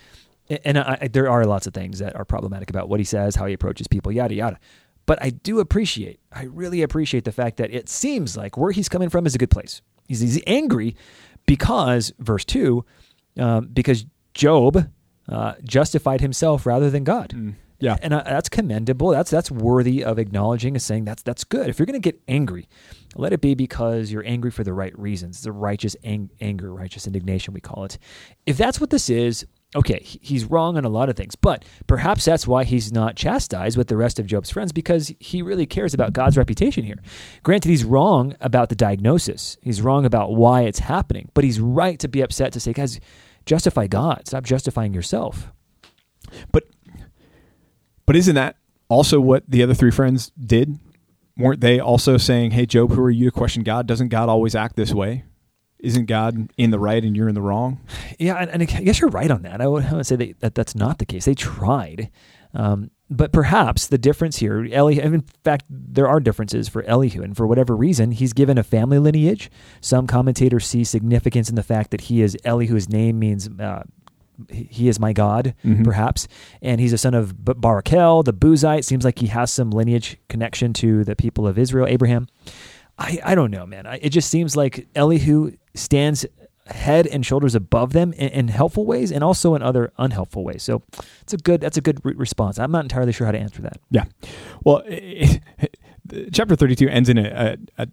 And 0.63 0.77
I, 0.77 1.09
there 1.11 1.29
are 1.29 1.45
lots 1.45 1.67
of 1.67 1.73
things 1.73 1.99
that 1.99 2.15
are 2.15 2.25
problematic 2.25 2.69
about 2.69 2.89
what 2.89 2.99
he 2.99 3.03
says, 3.03 3.35
how 3.35 3.45
he 3.45 3.53
approaches 3.53 3.87
people, 3.87 4.11
yada, 4.11 4.33
yada. 4.33 4.59
But 5.05 5.21
I 5.21 5.31
do 5.31 5.59
appreciate, 5.59 6.19
I 6.31 6.43
really 6.43 6.81
appreciate 6.81 7.25
the 7.25 7.31
fact 7.31 7.57
that 7.57 7.71
it 7.71 7.89
seems 7.89 8.37
like 8.37 8.57
where 8.57 8.71
he's 8.71 8.89
coming 8.89 9.09
from 9.09 9.25
is 9.25 9.35
a 9.35 9.37
good 9.37 9.49
place. 9.49 9.81
He's, 10.07 10.19
he's 10.21 10.41
angry 10.47 10.95
because, 11.45 12.13
verse 12.19 12.45
2, 12.45 12.85
um, 13.39 13.67
because 13.67 14.05
Job 14.33 14.89
uh, 15.27 15.53
justified 15.63 16.21
himself 16.21 16.65
rather 16.65 16.89
than 16.89 17.03
God. 17.03 17.29
Mm. 17.29 17.55
Yeah, 17.81 17.97
and 18.01 18.13
uh, 18.13 18.23
that's 18.23 18.47
commendable. 18.47 19.09
That's 19.09 19.31
that's 19.31 19.51
worthy 19.51 20.03
of 20.03 20.19
acknowledging 20.19 20.75
and 20.75 20.81
saying 20.81 21.05
that's 21.05 21.23
that's 21.23 21.43
good. 21.43 21.67
If 21.67 21.79
you're 21.79 21.87
going 21.87 21.99
to 22.01 22.11
get 22.11 22.21
angry, 22.27 22.69
let 23.15 23.33
it 23.33 23.41
be 23.41 23.55
because 23.55 24.11
you're 24.11 24.25
angry 24.25 24.51
for 24.51 24.63
the 24.63 24.73
right 24.73 24.97
reasons. 24.97 25.37
It's 25.37 25.45
a 25.45 25.51
righteous 25.51 25.95
ang- 26.03 26.29
anger, 26.39 26.73
righteous 26.73 27.07
indignation, 27.07 27.53
we 27.53 27.59
call 27.59 27.83
it. 27.83 27.97
If 28.45 28.55
that's 28.57 28.79
what 28.79 28.91
this 28.91 29.09
is, 29.09 29.45
okay, 29.75 29.99
he's 30.03 30.45
wrong 30.45 30.77
on 30.77 30.85
a 30.85 30.89
lot 30.89 31.09
of 31.09 31.15
things, 31.15 31.35
but 31.35 31.65
perhaps 31.87 32.25
that's 32.25 32.45
why 32.47 32.63
he's 32.63 32.91
not 32.91 33.15
chastised 33.15 33.77
with 33.77 33.87
the 33.87 33.97
rest 33.97 34.19
of 34.19 34.27
Job's 34.27 34.49
friends 34.49 34.71
because 34.71 35.13
he 35.19 35.41
really 35.41 35.65
cares 35.65 35.93
about 35.93 36.13
God's 36.13 36.37
reputation 36.37 36.83
here. 36.83 36.99
Granted, 37.43 37.69
he's 37.69 37.83
wrong 37.83 38.35
about 38.41 38.69
the 38.69 38.75
diagnosis, 38.75 39.57
he's 39.61 39.81
wrong 39.81 40.05
about 40.05 40.35
why 40.35 40.61
it's 40.63 40.79
happening, 40.79 41.29
but 41.33 41.43
he's 41.43 41.59
right 41.59 41.99
to 41.99 42.07
be 42.07 42.21
upset 42.21 42.53
to 42.53 42.59
say, 42.59 42.73
guys, 42.73 42.99
justify 43.45 43.87
God, 43.87 44.27
stop 44.27 44.43
justifying 44.43 44.93
yourself. 44.93 45.51
But 46.51 46.63
but 48.05 48.15
isn't 48.15 48.35
that 48.35 48.55
also 48.89 49.19
what 49.19 49.43
the 49.47 49.63
other 49.63 49.73
three 49.73 49.91
friends 49.91 50.31
did? 50.39 50.79
Weren't 51.37 51.61
they 51.61 51.79
also 51.79 52.17
saying, 52.17 52.51
"Hey, 52.51 52.65
Job, 52.65 52.91
who 52.91 53.01
are 53.01 53.09
you 53.09 53.25
to 53.25 53.31
question 53.31 53.63
God? 53.63 53.87
Doesn't 53.87 54.09
God 54.09 54.29
always 54.29 54.53
act 54.55 54.75
this 54.75 54.93
way? 54.93 55.23
Isn't 55.79 56.05
God 56.05 56.51
in 56.57 56.69
the 56.69 56.77
right 56.77 57.03
and 57.03 57.15
you're 57.15 57.29
in 57.29 57.35
the 57.35 57.41
wrong?" 57.41 57.79
Yeah, 58.19 58.35
and, 58.35 58.51
and 58.51 58.61
I 58.61 58.65
guess 58.65 58.99
you're 58.99 59.09
right 59.09 59.31
on 59.31 59.41
that. 59.43 59.61
I 59.61 59.67
would, 59.67 59.85
I 59.85 59.93
would 59.93 60.05
say 60.05 60.17
that, 60.17 60.39
that 60.41 60.55
that's 60.55 60.75
not 60.75 60.99
the 60.99 61.05
case. 61.05 61.25
They 61.25 61.33
tried, 61.33 62.11
um, 62.53 62.91
but 63.09 63.31
perhaps 63.31 63.87
the 63.87 63.97
difference 63.97 64.37
here, 64.37 64.63
Eli. 64.63 64.93
In 64.93 65.23
fact, 65.43 65.65
there 65.69 66.07
are 66.07 66.19
differences 66.19 66.67
for 66.67 66.83
Elihu, 66.83 67.23
and 67.23 67.35
for 67.35 67.47
whatever 67.47 67.75
reason, 67.75 68.11
he's 68.11 68.33
given 68.33 68.57
a 68.57 68.63
family 68.63 68.99
lineage. 68.99 69.49
Some 69.79 70.05
commentators 70.07 70.67
see 70.67 70.83
significance 70.83 71.49
in 71.49 71.55
the 71.55 71.63
fact 71.63 71.91
that 71.91 72.01
he 72.01 72.21
is 72.21 72.35
Elihu's 72.45 72.89
name 72.89 73.17
means 73.19 73.49
uh, 73.59 73.83
he 74.49 74.87
is 74.87 74.99
my 74.99 75.13
God, 75.13 75.53
mm-hmm. 75.63 75.83
perhaps. 75.83 76.27
And 76.61 76.81
he's 76.81 76.93
a 76.93 76.97
son 76.97 77.13
of 77.13 77.33
Barachel, 77.35 78.23
the 78.23 78.33
Buzite. 78.33 78.83
Seems 78.83 79.05
like 79.05 79.19
he 79.19 79.27
has 79.27 79.51
some 79.51 79.71
lineage 79.71 80.17
connection 80.29 80.73
to 80.73 81.03
the 81.03 81.15
people 81.15 81.47
of 81.47 81.57
Israel, 81.57 81.87
Abraham. 81.87 82.27
I, 82.97 83.19
I 83.23 83.35
don't 83.35 83.51
know, 83.51 83.65
man. 83.65 83.87
I, 83.87 83.99
it 84.01 84.09
just 84.09 84.29
seems 84.29 84.55
like 84.55 84.87
Elihu 84.95 85.51
stands 85.73 86.25
head 86.67 87.07
and 87.07 87.25
shoulders 87.25 87.55
above 87.55 87.93
them 87.93 88.13
in, 88.13 88.29
in, 88.29 88.47
helpful 88.47 88.85
ways 88.85 89.11
and 89.11 89.23
also 89.23 89.55
in 89.55 89.61
other 89.61 89.91
unhelpful 89.97 90.43
ways. 90.43 90.63
So 90.63 90.83
it's 91.21 91.33
a 91.33 91.37
good 91.37 91.61
that's 91.61 91.77
a 91.77 91.81
good 91.81 91.99
re- 92.03 92.13
response. 92.13 92.59
I'm 92.59 92.71
not 92.71 92.85
entirely 92.85 93.11
sure 93.11 93.25
how 93.25 93.31
to 93.31 93.39
answer 93.39 93.61
that. 93.63 93.77
Yeah. 93.89 94.05
Well, 94.63 94.83
it, 94.85 95.41
it, 96.11 96.33
chapter 96.33 96.55
32 96.55 96.87
ends 96.87 97.09
in 97.09 97.17
a, 97.17 97.57
a, 97.77 97.83
a 97.83 97.87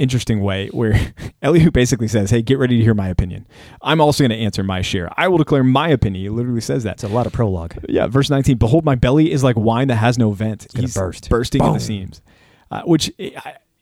interesting 0.00 0.40
way 0.40 0.68
where 0.68 0.98
Elihu 1.42 1.70
basically 1.70 2.08
says, 2.08 2.30
Hey, 2.30 2.42
get 2.42 2.58
ready 2.58 2.78
to 2.78 2.82
hear 2.82 2.94
my 2.94 3.08
opinion. 3.08 3.46
I'm 3.82 4.00
also 4.00 4.24
going 4.24 4.36
to 4.36 4.44
answer 4.44 4.62
my 4.62 4.82
share. 4.82 5.10
I 5.16 5.28
will 5.28 5.38
declare 5.38 5.62
my 5.62 5.88
opinion. 5.88 6.22
He 6.22 6.28
literally 6.30 6.60
says 6.60 6.82
that. 6.84 6.94
It's 6.94 7.04
a 7.04 7.08
lot 7.08 7.26
of 7.26 7.32
prologue. 7.32 7.76
Yeah. 7.88 8.06
Verse 8.06 8.30
19 8.30 8.56
Behold, 8.56 8.84
my 8.84 8.94
belly 8.94 9.30
is 9.30 9.44
like 9.44 9.56
wine 9.56 9.88
that 9.88 9.96
has 9.96 10.18
no 10.18 10.30
vent. 10.30 10.66
It's 10.74 10.94
to 10.94 11.00
burst. 11.00 11.28
Bursting 11.28 11.60
Boom. 11.60 11.68
in 11.68 11.74
the 11.74 11.80
seams. 11.80 12.22
Uh, 12.70 12.82
which 12.82 13.12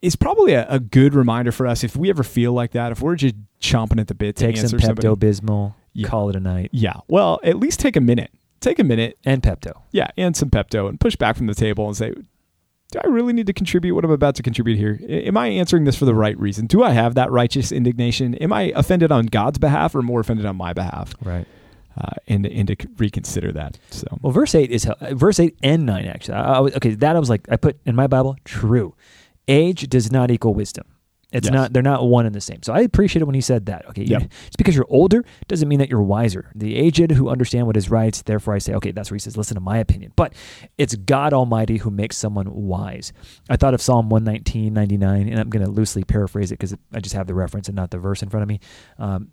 is 0.00 0.16
probably 0.16 0.54
a, 0.54 0.66
a, 0.68 0.80
good 0.80 1.14
reminder 1.14 1.52
for 1.52 1.66
us 1.66 1.84
if 1.84 1.94
we 1.94 2.08
ever 2.08 2.22
feel 2.22 2.54
like 2.54 2.70
that, 2.72 2.90
if 2.90 3.02
we're 3.02 3.16
just 3.16 3.34
chomping 3.60 4.00
at 4.00 4.06
the 4.06 4.14
bit 4.14 4.34
take 4.34 4.56
some 4.56 4.78
Pepto 4.78 5.14
Bismol, 5.14 5.75
yeah. 5.92 6.08
call 6.08 6.30
it 6.30 6.37
a 6.37 6.40
night. 6.40 6.70
Yeah. 6.72 6.94
Well, 7.06 7.38
at 7.44 7.58
least 7.58 7.80
take 7.80 7.96
a 7.96 8.00
minute. 8.00 8.30
Take 8.60 8.78
a 8.78 8.84
minute. 8.84 9.18
And 9.25 9.42
Pepto. 9.42 9.82
Yeah. 9.92 10.08
And 10.16 10.34
some 10.34 10.48
Pepto 10.48 10.88
and 10.88 10.98
push 10.98 11.16
back 11.16 11.37
from 11.37 11.48
the 11.48 11.54
table 11.54 11.87
and 11.87 11.96
say, 11.96 12.14
do 12.90 13.00
I 13.04 13.09
really 13.09 13.33
need 13.33 13.47
to 13.47 13.52
contribute 13.52 13.95
what 13.95 14.04
I'm 14.04 14.11
about 14.11 14.35
to 14.37 14.42
contribute 14.42 14.78
here? 14.78 14.99
Am 15.09 15.37
I 15.37 15.49
answering 15.49 15.85
this 15.85 15.97
for 15.97 16.07
the 16.07 16.14
right 16.14 16.38
reason? 16.38 16.66
Do 16.66 16.83
I 16.83 16.90
have 16.90 17.14
that 17.16 17.30
righteous 17.30 17.71
indignation? 17.71 18.35
Am 18.37 18.52
I 18.52 18.73
offended 18.75 19.12
on 19.12 19.26
God's 19.26 19.59
behalf 19.59 19.95
or 19.95 20.02
more 20.02 20.21
offended 20.21 20.47
on 20.47 20.57
my 20.57 20.73
behalf? 20.73 21.14
Right. 21.23 21.47
Uh, 21.97 22.12
and 22.28 22.47
and 22.47 22.68
to 22.68 22.76
reconsider 22.97 23.52
that. 23.52 23.78
So 23.90 24.07
well, 24.23 24.33
verse 24.33 24.54
eight 24.54 24.71
is 24.71 24.88
verse 25.12 25.40
eight 25.40 25.57
and 25.62 25.85
nine 25.85 26.07
actually. 26.07 26.35
I, 26.35 26.54
I 26.54 26.61
was, 26.61 26.75
okay, 26.76 26.95
that 26.95 27.16
I 27.16 27.18
was 27.18 27.28
like 27.28 27.47
I 27.50 27.57
put 27.57 27.78
in 27.85 27.97
my 27.97 28.07
Bible 28.07 28.37
true. 28.45 28.95
Age 29.49 29.88
does 29.88 30.12
not 30.12 30.30
equal 30.30 30.54
wisdom. 30.54 30.87
It's 31.30 31.47
Yes. 31.47 31.52
not 31.52 31.73
they're 31.75 31.82
not 31.82 32.08
one 32.08 32.25
and 32.25 32.35
the 32.35 32.40
same. 32.40 32.62
So 32.62 32.73
I 32.73 32.80
appreciate 32.80 33.20
it 33.20 33.26
when 33.26 33.35
he 33.35 33.42
said 33.42 33.66
that. 33.66 33.87
Okay, 33.90 34.02
you- 34.02 34.12
Yep. 34.12 34.23
just 34.47 34.56
because 34.56 34.75
you're 34.75 34.87
older 34.88 35.25
doesn't 35.47 35.68
mean 35.68 35.78
that 35.78 35.90
you're 35.90 36.02
wiser. 36.02 36.50
The 36.54 36.75
aged 36.76 37.11
who 37.11 37.28
understand 37.28 37.66
what 37.66 37.76
is 37.76 37.90
right, 37.90 38.20
therefore 38.25 38.54
I 38.54 38.58
say, 38.58 38.73
okay, 38.75 38.92
that's 38.92 39.11
where 39.11 39.16
he 39.16 39.20
says, 39.20 39.37
listen 39.37 39.54
to 39.56 39.61
my 39.61 39.76
opinion. 39.76 40.12
But 40.16 40.32
it's 40.78 40.94
God 40.97 41.35
Almighty 41.35 41.76
who 41.78 41.90
makes 41.90 42.16
someone 42.16 42.47
wise. 42.54 43.12
I 43.50 43.56
thought 43.56 43.75
of 43.75 43.82
Psalm 43.82 44.08
119, 44.08 44.73
99, 44.73 45.28
and 45.28 45.38
I'm 45.38 45.50
going 45.50 45.64
to 45.64 45.70
loosely 45.70 46.02
paraphrase 46.02 46.50
it 46.50 46.54
because 46.58 46.75
I 46.94 47.00
just 47.00 47.14
have 47.14 47.26
the 47.26 47.35
reference 47.35 47.68
and 47.68 47.76
not 47.76 47.90
the 47.90 47.99
verse 47.99 48.23
in 48.23 48.30
front 48.30 48.42
of 48.42 48.49
me. 48.49 48.61
Um, 48.99 49.28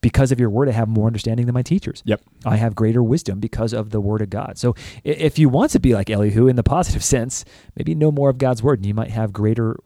because 0.00 0.30
of 0.32 0.38
your 0.40 0.50
word, 0.50 0.68
I 0.68 0.72
have 0.72 0.88
more 0.88 1.06
understanding 1.08 1.46
than 1.46 1.54
my 1.54 1.62
teachers. 1.62 2.02
Yep. 2.04 2.20
I 2.44 2.56
have 2.56 2.74
greater 2.76 3.02
wisdom 3.02 3.40
because 3.40 3.72
of 3.72 3.90
the 3.90 4.00
word 4.00 4.20
of 4.22 4.30
God. 4.30 4.58
So 4.58 4.74
if 5.04 5.38
you 5.40 5.48
want 5.48 5.70
to 5.72 5.80
be 5.80 5.92
like 5.94 6.08
Elihu 6.10 6.46
in 6.48 6.54
the 6.56 6.62
positive 6.64 7.02
sense, 7.16 7.44
maybe 7.76 7.94
know 7.96 8.12
more 8.12 8.28
of 8.30 8.38
God's 8.38 8.62
word 8.62 8.78
and 8.78 8.86
you 8.86 8.94
might 8.94 9.10
have 9.10 9.32
greater 9.32 9.76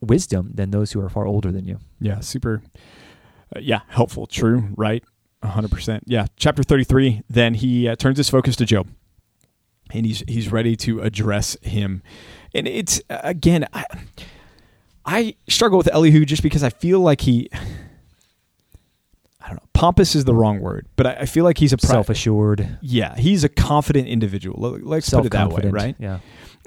wisdom 0.00 0.50
than 0.54 0.70
those 0.70 0.92
who 0.92 1.00
are 1.00 1.08
far 1.08 1.26
older 1.26 1.52
than 1.52 1.64
you. 1.64 1.78
Yeah, 2.00 2.20
super. 2.20 2.62
Uh, 3.54 3.60
yeah, 3.60 3.80
helpful. 3.88 4.26
True. 4.26 4.68
Right. 4.76 5.04
hundred 5.42 5.70
percent. 5.70 6.04
Yeah. 6.06 6.26
Chapter 6.36 6.62
thirty-three. 6.62 7.22
Then 7.28 7.54
he 7.54 7.88
uh, 7.88 7.96
turns 7.96 8.16
his 8.18 8.28
focus 8.28 8.56
to 8.56 8.64
Job, 8.66 8.88
and 9.92 10.06
he's 10.06 10.22
he's 10.28 10.50
ready 10.52 10.76
to 10.76 11.00
address 11.00 11.56
him. 11.62 12.02
And 12.54 12.66
it's 12.68 13.00
uh, 13.10 13.20
again, 13.22 13.66
I, 13.72 13.84
I 15.04 15.34
struggle 15.48 15.78
with 15.78 15.88
Elihu 15.92 16.24
just 16.24 16.42
because 16.42 16.62
I 16.62 16.70
feel 16.70 17.00
like 17.00 17.20
he. 17.22 17.48
I 19.42 19.48
don't 19.48 19.56
know. 19.56 19.68
Pompous 19.72 20.14
is 20.14 20.24
the 20.26 20.34
wrong 20.34 20.60
word, 20.60 20.86
but 20.96 21.06
I, 21.06 21.12
I 21.20 21.26
feel 21.26 21.44
like 21.44 21.56
he's 21.58 21.72
a 21.72 21.78
pri- 21.78 21.88
Self-assured, 21.88 22.78
Yeah, 22.82 23.16
he's 23.16 23.42
a 23.42 23.48
confident 23.48 24.06
individual. 24.06 24.60
Let- 24.60 24.84
Let's 24.86 25.08
put 25.10 25.24
it 25.24 25.32
that 25.32 25.48
way, 25.50 25.62
right? 25.70 25.96
Yeah. 25.98 26.18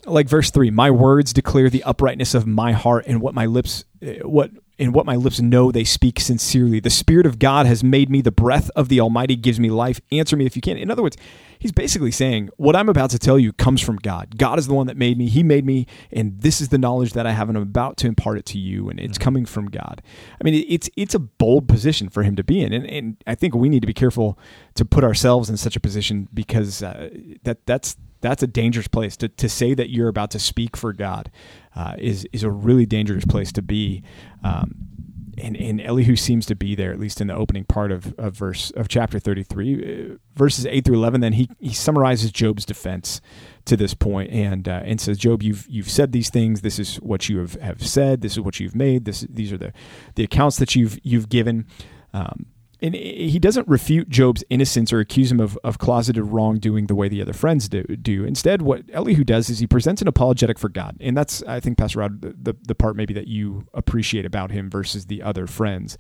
Like 0.05 0.27
verse 0.27 0.51
3 0.51 0.69
my 0.71 0.91
words 0.91 1.33
declare 1.33 1.69
the 1.69 1.83
uprightness 1.83 2.33
of 2.33 2.45
my 2.45 2.71
heart 2.71 3.05
and 3.07 3.21
what 3.21 3.33
my 3.33 3.45
lips 3.45 3.85
uh, 4.05 4.27
what 4.27 4.51
and 4.79 4.93
what 4.93 5.05
my 5.05 5.15
lips 5.15 5.39
know 5.39 5.71
they 5.71 5.83
speak 5.83 6.19
sincerely. 6.19 6.79
The 6.79 6.89
spirit 6.89 7.25
of 7.25 7.39
god 7.39 7.65
has 7.65 7.83
made 7.83 8.09
me 8.09 8.21
the 8.21 8.31
breath 8.31 8.69
of 8.75 8.89
the 8.89 8.99
almighty 8.99 9.35
gives 9.35 9.59
me 9.59 9.69
life. 9.69 10.01
Answer 10.11 10.35
me 10.35 10.45
if 10.45 10.55
you 10.55 10.61
can. 10.61 10.77
In 10.77 10.91
other 10.91 11.03
words 11.03 11.17
he's 11.59 11.71
basically 11.71 12.11
saying 12.11 12.49
what 12.57 12.75
i'm 12.75 12.89
about 12.89 13.09
to 13.09 13.17
tell 13.17 13.39
you 13.39 13.53
comes 13.53 13.81
from 13.81 13.97
god. 13.97 14.37
God 14.37 14.59
is 14.59 14.67
the 14.67 14.73
one 14.73 14.87
that 14.87 14.97
made 14.97 15.17
me. 15.17 15.29
He 15.29 15.43
made 15.43 15.65
me 15.65 15.87
and 16.11 16.41
this 16.41 16.59
is 16.59 16.69
the 16.69 16.77
knowledge 16.77 17.13
that 17.13 17.25
i 17.25 17.31
have 17.31 17.49
and 17.49 17.57
i'm 17.57 17.63
about 17.63 17.97
to 17.97 18.07
impart 18.07 18.37
it 18.37 18.45
to 18.47 18.57
you 18.57 18.89
and 18.89 18.99
it's 18.99 19.17
coming 19.17 19.45
from 19.45 19.67
god. 19.67 20.01
I 20.41 20.43
mean 20.43 20.65
it's 20.67 20.89
it's 20.97 21.15
a 21.15 21.19
bold 21.19 21.67
position 21.67 22.09
for 22.09 22.23
him 22.23 22.35
to 22.35 22.43
be 22.43 22.61
in 22.61 22.73
and, 22.73 22.85
and 22.85 23.17
i 23.27 23.35
think 23.35 23.55
we 23.55 23.69
need 23.69 23.81
to 23.81 23.87
be 23.87 23.93
careful 23.93 24.37
to 24.75 24.85
put 24.85 25.03
ourselves 25.03 25.49
in 25.49 25.57
such 25.57 25.75
a 25.75 25.79
position 25.79 26.27
because 26.33 26.81
uh, 26.81 27.09
that 27.43 27.65
that's 27.65 27.95
that's 28.23 28.41
a 28.41 28.47
dangerous 28.47 28.87
place 28.87 29.15
to, 29.17 29.27
to 29.27 29.47
say 29.47 29.73
that 29.75 29.89
you're 29.89 30.07
about 30.07 30.31
to 30.31 30.39
speak 30.39 30.75
for 30.75 30.93
God 30.93 31.29
uh, 31.75 31.95
is 31.99 32.25
is 32.31 32.41
a 32.41 32.49
really 32.49 32.87
dangerous 32.87 33.25
place 33.25 33.51
to 33.51 33.61
be. 33.61 34.01
Um, 34.43 34.89
and, 35.35 35.57
and 35.57 35.81
Elihu 35.81 36.15
seems 36.15 36.45
to 36.45 36.55
be 36.55 36.75
there, 36.75 36.91
at 36.91 36.99
least 36.99 37.19
in 37.19 37.25
the 37.25 37.35
opening 37.35 37.63
part 37.63 37.91
of, 37.91 38.13
of 38.19 38.37
verse 38.37 38.69
of 38.71 38.87
chapter 38.87 39.17
33, 39.17 40.11
uh, 40.11 40.17
verses 40.35 40.67
8 40.67 40.85
through 40.85 40.97
11. 40.97 41.21
Then 41.21 41.33
he, 41.33 41.49
he 41.59 41.73
summarizes 41.73 42.31
Job's 42.31 42.65
defense 42.65 43.19
to 43.65 43.75
this 43.75 43.95
point 43.95 44.31
and 44.31 44.67
uh, 44.67 44.81
and 44.85 45.01
says, 45.01 45.17
Job, 45.17 45.41
you've 45.41 45.65
you've 45.67 45.89
said 45.89 46.11
these 46.11 46.29
things. 46.29 46.61
This 46.61 46.79
is 46.79 46.97
what 46.97 47.29
you 47.29 47.39
have, 47.39 47.53
have 47.55 47.85
said. 47.85 48.21
This 48.21 48.33
is 48.33 48.41
what 48.41 48.59
you've 48.59 48.75
made. 48.75 49.05
This 49.05 49.21
these 49.29 49.51
are 49.51 49.57
the 49.57 49.73
the 50.15 50.23
accounts 50.23 50.57
that 50.57 50.75
you've 50.75 50.99
you've 51.03 51.29
given. 51.29 51.65
Um, 52.13 52.45
and 52.83 52.93
he 52.93 53.39
doesn't 53.39 53.65
refute 53.69 54.09
Job's 54.09 54.43
innocence 54.49 54.91
or 54.91 54.99
accuse 54.99 55.31
him 55.31 55.39
of, 55.39 55.57
of 55.63 55.77
closeted 55.77 56.25
wrongdoing 56.25 56.87
the 56.87 56.95
way 56.95 57.07
the 57.07 57.21
other 57.21 57.31
friends 57.31 57.69
do, 57.69 57.83
do. 57.83 58.25
Instead, 58.25 58.61
what 58.61 58.83
Elihu 58.91 59.23
does 59.23 59.49
is 59.49 59.59
he 59.59 59.67
presents 59.67 60.01
an 60.01 60.09
apologetic 60.09 60.59
for 60.59 60.67
God. 60.67 60.97
And 60.99 61.15
that's, 61.15 61.41
I 61.43 61.61
think, 61.61 61.77
Pastor 61.77 61.99
Rod, 61.99 62.21
the, 62.21 62.35
the, 62.37 62.57
the 62.67 62.75
part 62.75 62.97
maybe 62.97 63.13
that 63.13 63.27
you 63.27 63.65
appreciate 63.73 64.25
about 64.25 64.51
him 64.51 64.69
versus 64.69 65.05
the 65.05 65.23
other 65.23 65.47
friends. 65.47 65.97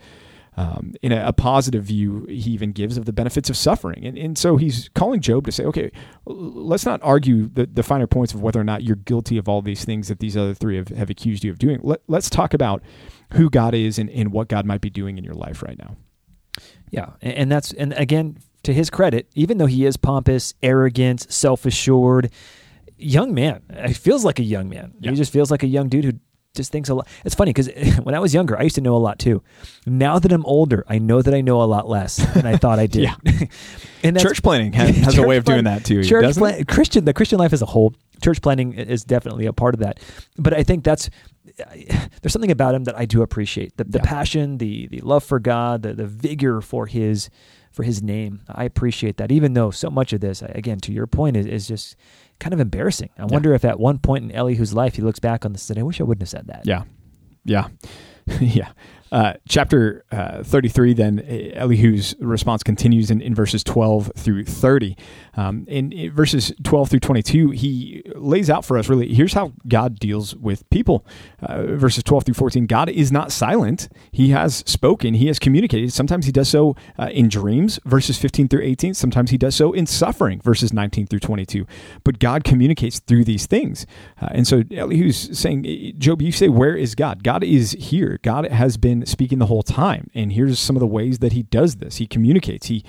Um, 0.57 0.93
in 1.01 1.13
a, 1.13 1.27
a 1.27 1.33
positive 1.33 1.85
view, 1.85 2.25
he 2.25 2.51
even 2.51 2.73
gives 2.73 2.97
of 2.97 3.05
the 3.05 3.13
benefits 3.13 3.49
of 3.49 3.55
suffering. 3.55 4.05
And, 4.05 4.17
and 4.17 4.37
so 4.37 4.57
he's 4.57 4.89
calling 4.93 5.21
Job 5.21 5.45
to 5.45 5.53
say, 5.53 5.63
okay, 5.63 5.89
let's 6.25 6.85
not 6.85 6.99
argue 7.01 7.47
the, 7.47 7.65
the 7.65 7.81
finer 7.81 8.07
points 8.07 8.33
of 8.33 8.41
whether 8.41 8.59
or 8.59 8.65
not 8.65 8.83
you're 8.83 8.97
guilty 8.97 9.37
of 9.37 9.47
all 9.47 9.61
these 9.61 9.85
things 9.85 10.09
that 10.09 10.19
these 10.19 10.35
other 10.35 10.53
three 10.53 10.75
have, 10.75 10.89
have 10.89 11.09
accused 11.09 11.45
you 11.45 11.51
of 11.51 11.59
doing. 11.59 11.79
Let, 11.81 12.01
let's 12.09 12.29
talk 12.29 12.53
about 12.53 12.83
who 13.31 13.49
God 13.49 13.73
is 13.73 13.97
and, 13.97 14.09
and 14.09 14.33
what 14.33 14.49
God 14.49 14.65
might 14.65 14.81
be 14.81 14.89
doing 14.89 15.17
in 15.17 15.23
your 15.23 15.33
life 15.33 15.63
right 15.63 15.77
now. 15.77 15.95
Yeah, 16.89 17.11
and, 17.21 17.51
that's 17.51 17.73
and 17.73 17.93
again 17.93 18.37
to 18.63 18.73
his 18.73 18.89
credit, 18.89 19.27
even 19.35 19.57
though 19.57 19.65
he 19.65 19.85
is 19.85 19.97
pompous, 19.97 20.53
arrogant, 20.61 21.31
self-assured, 21.31 22.31
young 22.97 23.33
man, 23.33 23.61
he 23.87 23.93
feels 23.93 24.23
like 24.23 24.39
a 24.39 24.43
young 24.43 24.69
man. 24.69 24.93
Yeah. 24.99 25.11
He 25.11 25.17
just 25.17 25.33
feels 25.33 25.51
like 25.51 25.63
a 25.63 25.67
young 25.67 25.89
dude 25.89 26.05
who 26.05 26.13
just 26.55 26.71
thinks 26.71 26.89
a 26.89 26.93
lot. 26.93 27.07
It's 27.25 27.35
funny 27.35 27.51
because 27.51 27.69
when 28.03 28.15
I 28.15 28.19
was 28.19 28.33
younger, 28.33 28.57
I 28.57 28.63
used 28.63 28.75
to 28.75 28.81
know 28.81 28.95
a 28.95 28.97
lot 28.97 29.19
too. 29.19 29.43
Now 29.85 30.19
that 30.19 30.31
I'm 30.31 30.45
older, 30.45 30.85
I 30.87 30.99
know 30.99 31.21
that 31.21 31.33
I 31.33 31.41
know 31.41 31.61
a 31.61 31.65
lot 31.65 31.89
less 31.89 32.17
than 32.17 32.45
I 32.45 32.57
thought 32.57 32.79
I 32.79 32.87
did. 32.87 33.03
Yeah. 33.03 33.15
and 34.03 34.19
church 34.19 34.43
planning 34.43 34.73
has, 34.73 34.95
has 34.97 35.17
a 35.17 35.23
way 35.23 35.37
of 35.37 35.45
doing 35.45 35.63
plan- 35.63 35.79
that 35.79 35.85
too. 35.85 36.03
Church 36.03 36.35
plan- 36.35 36.63
Christian, 36.65 37.05
the 37.05 37.13
Christian 37.13 37.39
life 37.39 37.53
as 37.53 37.61
a 37.61 37.65
whole, 37.65 37.95
church 38.23 38.41
planning 38.41 38.73
is 38.73 39.03
definitely 39.03 39.45
a 39.45 39.53
part 39.53 39.73
of 39.75 39.79
that. 39.81 39.99
But 40.37 40.53
I 40.53 40.63
think 40.63 40.83
that's 40.83 41.09
there's 42.21 42.31
something 42.33 42.51
about 42.51 42.73
him 42.75 42.85
that 42.85 42.97
I 42.97 43.05
do 43.05 43.21
appreciate 43.21 43.77
the, 43.77 43.83
the 43.83 43.99
Yeah. 43.99 44.05
passion, 44.05 44.57
the 44.57 44.87
the 44.87 45.01
love 45.01 45.23
for 45.23 45.39
God, 45.39 45.83
the 45.83 45.93
the 45.93 46.07
vigor 46.07 46.61
for 46.61 46.87
his 46.87 47.29
for 47.71 47.83
his 47.83 48.01
name. 48.03 48.41
I 48.47 48.63
appreciate 48.65 49.17
that, 49.17 49.31
even 49.31 49.53
though 49.53 49.71
so 49.71 49.89
much 49.89 50.13
of 50.13 50.21
this, 50.21 50.41
again, 50.43 50.77
to 50.81 50.91
your 50.91 51.07
point, 51.07 51.35
is, 51.35 51.45
is 51.47 51.67
just 51.67 51.95
kind 52.39 52.53
of 52.53 52.59
embarrassing. 52.59 53.09
I 53.17 53.25
wonder 53.25 53.53
if 53.55 53.65
at 53.65 53.79
one 53.79 53.97
point 53.97 54.25
in 54.25 54.31
Elihu's 54.31 54.73
life 54.73 54.95
he 54.95 55.01
looks 55.01 55.19
back 55.19 55.43
on 55.45 55.53
this 55.53 55.69
and 55.69 55.79
I 55.79 55.83
wish 55.83 55.99
I 55.99 56.03
wouldn't 56.03 56.21
have 56.21 56.29
said 56.29 56.47
that. 56.47 56.63
Yeah, 56.65 56.83
yeah, 57.45 57.67
yeah. 58.39 58.69
Uh, 59.13 59.33
chapter 59.47 60.03
uh, 60.11 60.41
33, 60.41 60.95
then 60.95 61.19
uh, 61.19 61.63
Elihu's 61.63 62.15
response 62.19 62.63
continues 62.63 63.11
in, 63.11 63.21
in 63.21 63.35
verses 63.35 63.63
12 63.63 64.11
through 64.15 64.43
30. 64.43 64.97
Um, 65.35 65.65
in, 65.67 65.91
in 65.91 66.11
verses 66.11 66.51
12 66.63 66.89
through 66.89 66.99
22, 66.99 67.51
he 67.51 68.01
lays 68.15 68.49
out 68.49 68.65
for 68.65 68.75
us 68.75 68.89
really 68.89 69.13
here's 69.13 69.33
how 69.33 69.53
God 69.67 69.99
deals 69.99 70.35
with 70.35 70.67
people. 70.71 71.05
Uh, 71.43 71.75
verses 71.75 72.03
12 72.03 72.25
through 72.25 72.33
14 72.33 72.65
God 72.65 72.89
is 72.89 73.11
not 73.11 73.31
silent, 73.31 73.87
He 74.11 74.29
has 74.29 74.63
spoken, 74.65 75.13
He 75.13 75.27
has 75.27 75.37
communicated. 75.37 75.93
Sometimes 75.93 76.25
He 76.25 76.31
does 76.31 76.49
so 76.49 76.75
uh, 76.97 77.09
in 77.11 77.29
dreams, 77.29 77.79
verses 77.85 78.17
15 78.17 78.47
through 78.47 78.63
18. 78.63 78.95
Sometimes 78.95 79.29
He 79.29 79.37
does 79.37 79.55
so 79.55 79.73
in 79.73 79.85
suffering, 79.85 80.41
verses 80.41 80.73
19 80.73 81.05
through 81.05 81.19
22. 81.19 81.67
But 82.03 82.17
God 82.17 82.43
communicates 82.43 82.97
through 82.97 83.25
these 83.25 83.45
things. 83.45 83.85
Uh, 84.19 84.29
and 84.31 84.47
so 84.47 84.63
Elihu's 84.71 85.37
saying, 85.37 85.93
Job, 85.99 86.19
you 86.23 86.31
say, 86.31 86.49
Where 86.49 86.75
is 86.75 86.95
God? 86.95 87.23
God 87.23 87.43
is 87.43 87.73
here. 87.73 88.19
God 88.23 88.47
has 88.47 88.77
been 88.77 89.02
speaking 89.07 89.39
the 89.39 89.45
whole 89.45 89.63
time. 89.63 90.09
And 90.13 90.33
here's 90.33 90.59
some 90.59 90.75
of 90.75 90.79
the 90.79 90.87
ways 90.87 91.19
that 91.19 91.33
he 91.33 91.43
does 91.43 91.77
this. 91.77 91.97
He 91.97 92.07
communicates. 92.07 92.67
He 92.67 92.83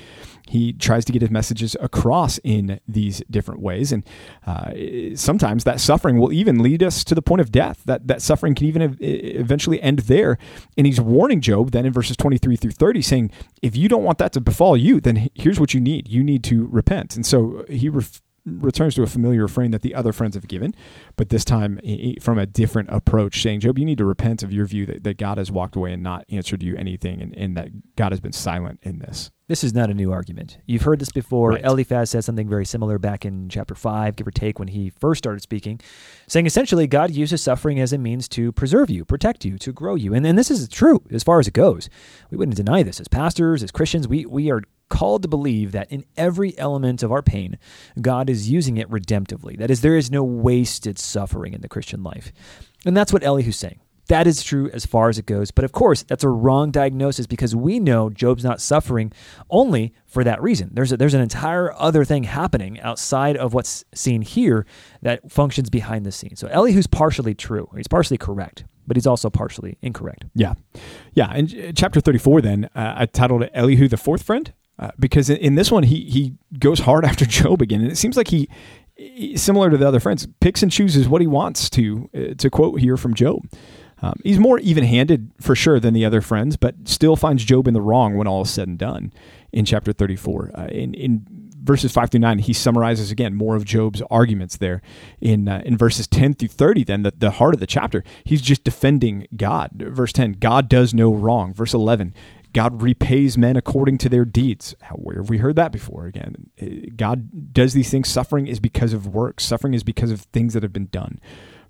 he 0.46 0.72
tries 0.74 1.04
to 1.06 1.12
get 1.12 1.22
his 1.22 1.30
messages 1.30 1.74
across 1.80 2.38
in 2.44 2.78
these 2.86 3.22
different 3.30 3.60
ways, 3.60 3.92
and 3.92 4.04
uh, 4.46 4.72
sometimes 5.16 5.64
that 5.64 5.80
suffering 5.80 6.18
will 6.18 6.32
even 6.32 6.62
lead 6.62 6.82
us 6.82 7.02
to 7.04 7.14
the 7.14 7.22
point 7.22 7.40
of 7.40 7.50
death. 7.50 7.82
That 7.86 8.06
that 8.08 8.20
suffering 8.20 8.54
can 8.54 8.66
even 8.66 8.82
ev- 8.82 8.96
eventually 9.00 9.80
end 9.80 10.00
there. 10.00 10.38
And 10.76 10.86
he's 10.86 11.00
warning 11.00 11.40
Job 11.40 11.70
then 11.70 11.86
in 11.86 11.92
verses 11.92 12.16
twenty 12.16 12.36
three 12.36 12.56
through 12.56 12.72
thirty, 12.72 13.00
saying, 13.00 13.30
"If 13.62 13.76
you 13.76 13.88
don't 13.88 14.04
want 14.04 14.18
that 14.18 14.32
to 14.32 14.40
befall 14.40 14.76
you, 14.76 15.00
then 15.00 15.30
here's 15.34 15.58
what 15.58 15.72
you 15.72 15.80
need: 15.80 16.08
you 16.08 16.22
need 16.22 16.44
to 16.44 16.66
repent." 16.66 17.16
And 17.16 17.24
so 17.24 17.64
he 17.68 17.88
ref- 17.88 18.20
returns 18.46 18.94
to 18.94 19.02
a 19.02 19.06
familiar 19.06 19.42
refrain 19.42 19.70
that 19.70 19.82
the 19.82 19.94
other 19.94 20.12
friends 20.12 20.34
have 20.34 20.48
given, 20.48 20.74
but 21.16 21.30
this 21.30 21.44
time 21.44 21.80
from 22.20 22.38
a 22.38 22.46
different 22.46 22.90
approach, 22.90 23.42
saying, 23.42 23.60
Job, 23.60 23.78
you 23.78 23.84
need 23.84 23.98
to 23.98 24.04
repent 24.04 24.42
of 24.42 24.52
your 24.52 24.66
view 24.66 24.86
that, 24.86 25.04
that 25.04 25.18
God 25.18 25.38
has 25.38 25.50
walked 25.50 25.76
away 25.76 25.92
and 25.92 26.02
not 26.02 26.24
answered 26.28 26.62
you 26.62 26.76
anything, 26.76 27.20
and, 27.22 27.36
and 27.36 27.56
that 27.56 27.96
God 27.96 28.12
has 28.12 28.20
been 28.20 28.32
silent 28.32 28.80
in 28.82 28.98
this. 28.98 29.30
This 29.46 29.62
is 29.62 29.74
not 29.74 29.90
a 29.90 29.94
new 29.94 30.10
argument. 30.10 30.56
You've 30.64 30.82
heard 30.82 30.98
this 30.98 31.12
before. 31.12 31.50
Right. 31.50 31.64
Eliphaz 31.64 32.08
said 32.08 32.24
something 32.24 32.48
very 32.48 32.64
similar 32.64 32.98
back 32.98 33.26
in 33.26 33.50
chapter 33.50 33.74
5, 33.74 34.16
give 34.16 34.26
or 34.26 34.30
take, 34.30 34.58
when 34.58 34.68
he 34.68 34.88
first 34.88 35.18
started 35.18 35.40
speaking, 35.40 35.80
saying 36.26 36.46
essentially 36.46 36.86
God 36.86 37.10
uses 37.10 37.42
suffering 37.42 37.78
as 37.78 37.92
a 37.92 37.98
means 37.98 38.26
to 38.30 38.52
preserve 38.52 38.88
you, 38.88 39.04
protect 39.04 39.44
you, 39.44 39.58
to 39.58 39.70
grow 39.70 39.96
you. 39.96 40.14
And, 40.14 40.26
and 40.26 40.38
this 40.38 40.50
is 40.50 40.66
true 40.68 41.02
as 41.10 41.22
far 41.22 41.40
as 41.40 41.46
it 41.46 41.52
goes. 41.52 41.90
We 42.30 42.38
wouldn't 42.38 42.56
deny 42.56 42.82
this. 42.82 43.00
As 43.00 43.08
pastors, 43.08 43.62
as 43.62 43.70
Christians, 43.70 44.08
we, 44.08 44.24
we 44.24 44.50
are 44.50 44.62
called 44.94 45.22
to 45.22 45.28
believe 45.28 45.72
that 45.72 45.90
in 45.90 46.04
every 46.16 46.56
element 46.56 47.02
of 47.02 47.10
our 47.10 47.22
pain, 47.22 47.58
God 48.00 48.30
is 48.30 48.48
using 48.48 48.76
it 48.76 48.88
redemptively. 48.88 49.58
That 49.58 49.70
is, 49.70 49.80
there 49.80 49.96
is 49.96 50.08
no 50.08 50.22
wasted 50.22 51.00
suffering 51.00 51.52
in 51.52 51.62
the 51.62 51.68
Christian 51.68 52.04
life. 52.04 52.32
And 52.86 52.96
that's 52.96 53.12
what 53.12 53.24
Elihu's 53.24 53.56
saying. 53.56 53.80
That 54.06 54.26
is 54.26 54.42
true 54.42 54.70
as 54.72 54.86
far 54.86 55.08
as 55.08 55.18
it 55.18 55.26
goes. 55.26 55.50
But 55.50 55.64
of 55.64 55.72
course, 55.72 56.02
that's 56.04 56.22
a 56.22 56.28
wrong 56.28 56.70
diagnosis 56.70 57.26
because 57.26 57.56
we 57.56 57.80
know 57.80 58.08
Job's 58.08 58.44
not 58.44 58.60
suffering 58.60 59.12
only 59.50 59.94
for 60.06 60.22
that 60.22 60.40
reason. 60.42 60.70
There's, 60.74 60.92
a, 60.92 60.96
there's 60.96 61.14
an 61.14 61.22
entire 61.22 61.72
other 61.72 62.04
thing 62.04 62.24
happening 62.24 62.78
outside 62.80 63.36
of 63.36 63.52
what's 63.52 63.84
seen 63.94 64.22
here 64.22 64.64
that 65.02 65.32
functions 65.32 65.70
behind 65.70 66.06
the 66.06 66.12
scenes. 66.12 66.38
So 66.38 66.48
Elihu's 66.48 66.86
partially 66.86 67.34
true. 67.34 67.68
He's 67.74 67.88
partially 67.88 68.18
correct, 68.18 68.64
but 68.86 68.96
he's 68.96 69.06
also 69.06 69.28
partially 69.30 69.76
incorrect. 69.82 70.26
Yeah. 70.34 70.54
Yeah. 71.14 71.32
And 71.32 71.74
chapter 71.76 72.00
34, 72.00 72.42
then, 72.42 72.64
uh, 72.76 72.94
I 72.98 73.06
titled 73.06 73.42
it 73.42 73.50
Elihu, 73.54 73.88
the 73.88 73.96
fourth 73.96 74.22
friend, 74.22 74.52
uh, 74.78 74.90
because 74.98 75.30
in, 75.30 75.36
in 75.38 75.54
this 75.54 75.70
one, 75.70 75.84
he, 75.84 76.04
he 76.04 76.34
goes 76.58 76.80
hard 76.80 77.04
after 77.10 77.24
Job 77.24 77.62
again. 77.62 77.80
And 77.80 77.90
it 77.90 77.96
seems 77.96 78.16
like 78.16 78.28
he, 78.28 78.48
he- 78.96 79.36
similar 79.36 79.70
to 79.70 79.76
the 79.76 79.86
other 79.86 80.00
friends, 80.00 80.26
picks 80.40 80.62
and 80.62 80.70
chooses 80.70 81.08
what 81.08 81.20
he 81.20 81.26
wants 81.26 81.70
to, 81.70 82.10
uh, 82.14 82.34
to 82.38 82.50
quote 82.50 82.80
here 82.80 82.96
from 82.96 83.14
Job. 83.14 83.42
Um, 84.02 84.20
he's 84.22 84.38
more 84.38 84.58
even-handed 84.58 85.32
for 85.40 85.54
sure 85.54 85.80
than 85.80 85.94
the 85.94 86.04
other 86.04 86.20
friends, 86.20 86.56
but 86.56 86.74
still 86.86 87.16
finds 87.16 87.44
Job 87.44 87.66
in 87.66 87.74
the 87.74 87.80
wrong 87.80 88.16
when 88.16 88.26
all 88.26 88.42
is 88.42 88.50
said 88.50 88.68
and 88.68 88.78
done. 88.78 89.12
In 89.52 89.64
chapter 89.64 89.92
34, 89.92 90.50
uh, 90.52 90.66
in 90.66 90.94
in 90.94 91.24
verses 91.62 91.92
five 91.92 92.10
through 92.10 92.20
nine, 92.20 92.38
he 92.40 92.52
summarizes 92.52 93.10
again 93.10 93.34
more 93.34 93.56
of 93.56 93.64
Job's 93.64 94.02
arguments 94.10 94.56
there. 94.56 94.82
In 95.20 95.48
uh, 95.48 95.62
in 95.64 95.78
verses 95.78 96.06
10 96.06 96.34
through 96.34 96.48
30, 96.48 96.84
then 96.84 97.02
the, 97.02 97.12
the 97.16 97.30
heart 97.30 97.54
of 97.54 97.60
the 97.60 97.66
chapter, 97.66 98.04
he's 98.24 98.42
just 98.42 98.64
defending 98.64 99.26
God. 99.36 99.70
Verse 99.74 100.12
10, 100.12 100.32
God 100.32 100.68
does 100.68 100.92
no 100.92 101.14
wrong. 101.14 101.54
Verse 101.54 101.72
11, 101.72 102.12
God 102.54 102.80
repays 102.80 103.36
men 103.36 103.56
according 103.56 103.98
to 103.98 104.08
their 104.08 104.24
deeds. 104.24 104.74
How, 104.80 104.94
where 104.94 105.16
have 105.16 105.28
we 105.28 105.38
heard 105.38 105.56
that 105.56 105.72
before? 105.72 106.06
Again, 106.06 106.50
uh, 106.62 106.90
God 106.96 107.52
does 107.52 107.74
these 107.74 107.90
things. 107.90 108.08
Suffering 108.08 108.46
is 108.46 108.60
because 108.60 108.92
of 108.92 109.08
work. 109.08 109.40
Suffering 109.40 109.74
is 109.74 109.82
because 109.82 110.10
of 110.10 110.22
things 110.22 110.54
that 110.54 110.62
have 110.62 110.72
been 110.72 110.86
done. 110.86 111.20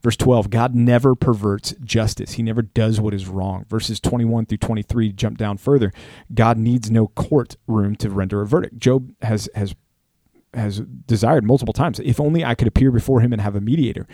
Verse 0.02 0.16
12, 0.18 0.50
God 0.50 0.74
never 0.74 1.14
perverts 1.14 1.74
justice. 1.82 2.32
He 2.32 2.42
never 2.42 2.60
does 2.60 3.00
what 3.00 3.14
is 3.14 3.26
wrong. 3.26 3.64
Verses 3.70 3.98
21 3.98 4.44
through 4.44 4.58
23 4.58 5.12
jump 5.12 5.38
down 5.38 5.56
further. 5.56 5.92
God 6.32 6.58
needs 6.58 6.90
no 6.90 7.08
courtroom 7.08 7.96
to 7.96 8.10
render 8.10 8.42
a 8.42 8.46
verdict. 8.46 8.78
Job 8.78 9.14
has 9.22 9.48
has 9.54 9.74
has 10.54 10.80
desired 11.06 11.44
multiple 11.44 11.72
times. 11.72 12.00
If 12.00 12.20
only 12.20 12.44
I 12.44 12.54
could 12.54 12.68
appear 12.68 12.90
before 12.90 13.20
him 13.20 13.32
and 13.32 13.42
have 13.42 13.56
a 13.56 13.60
mediator. 13.60 14.06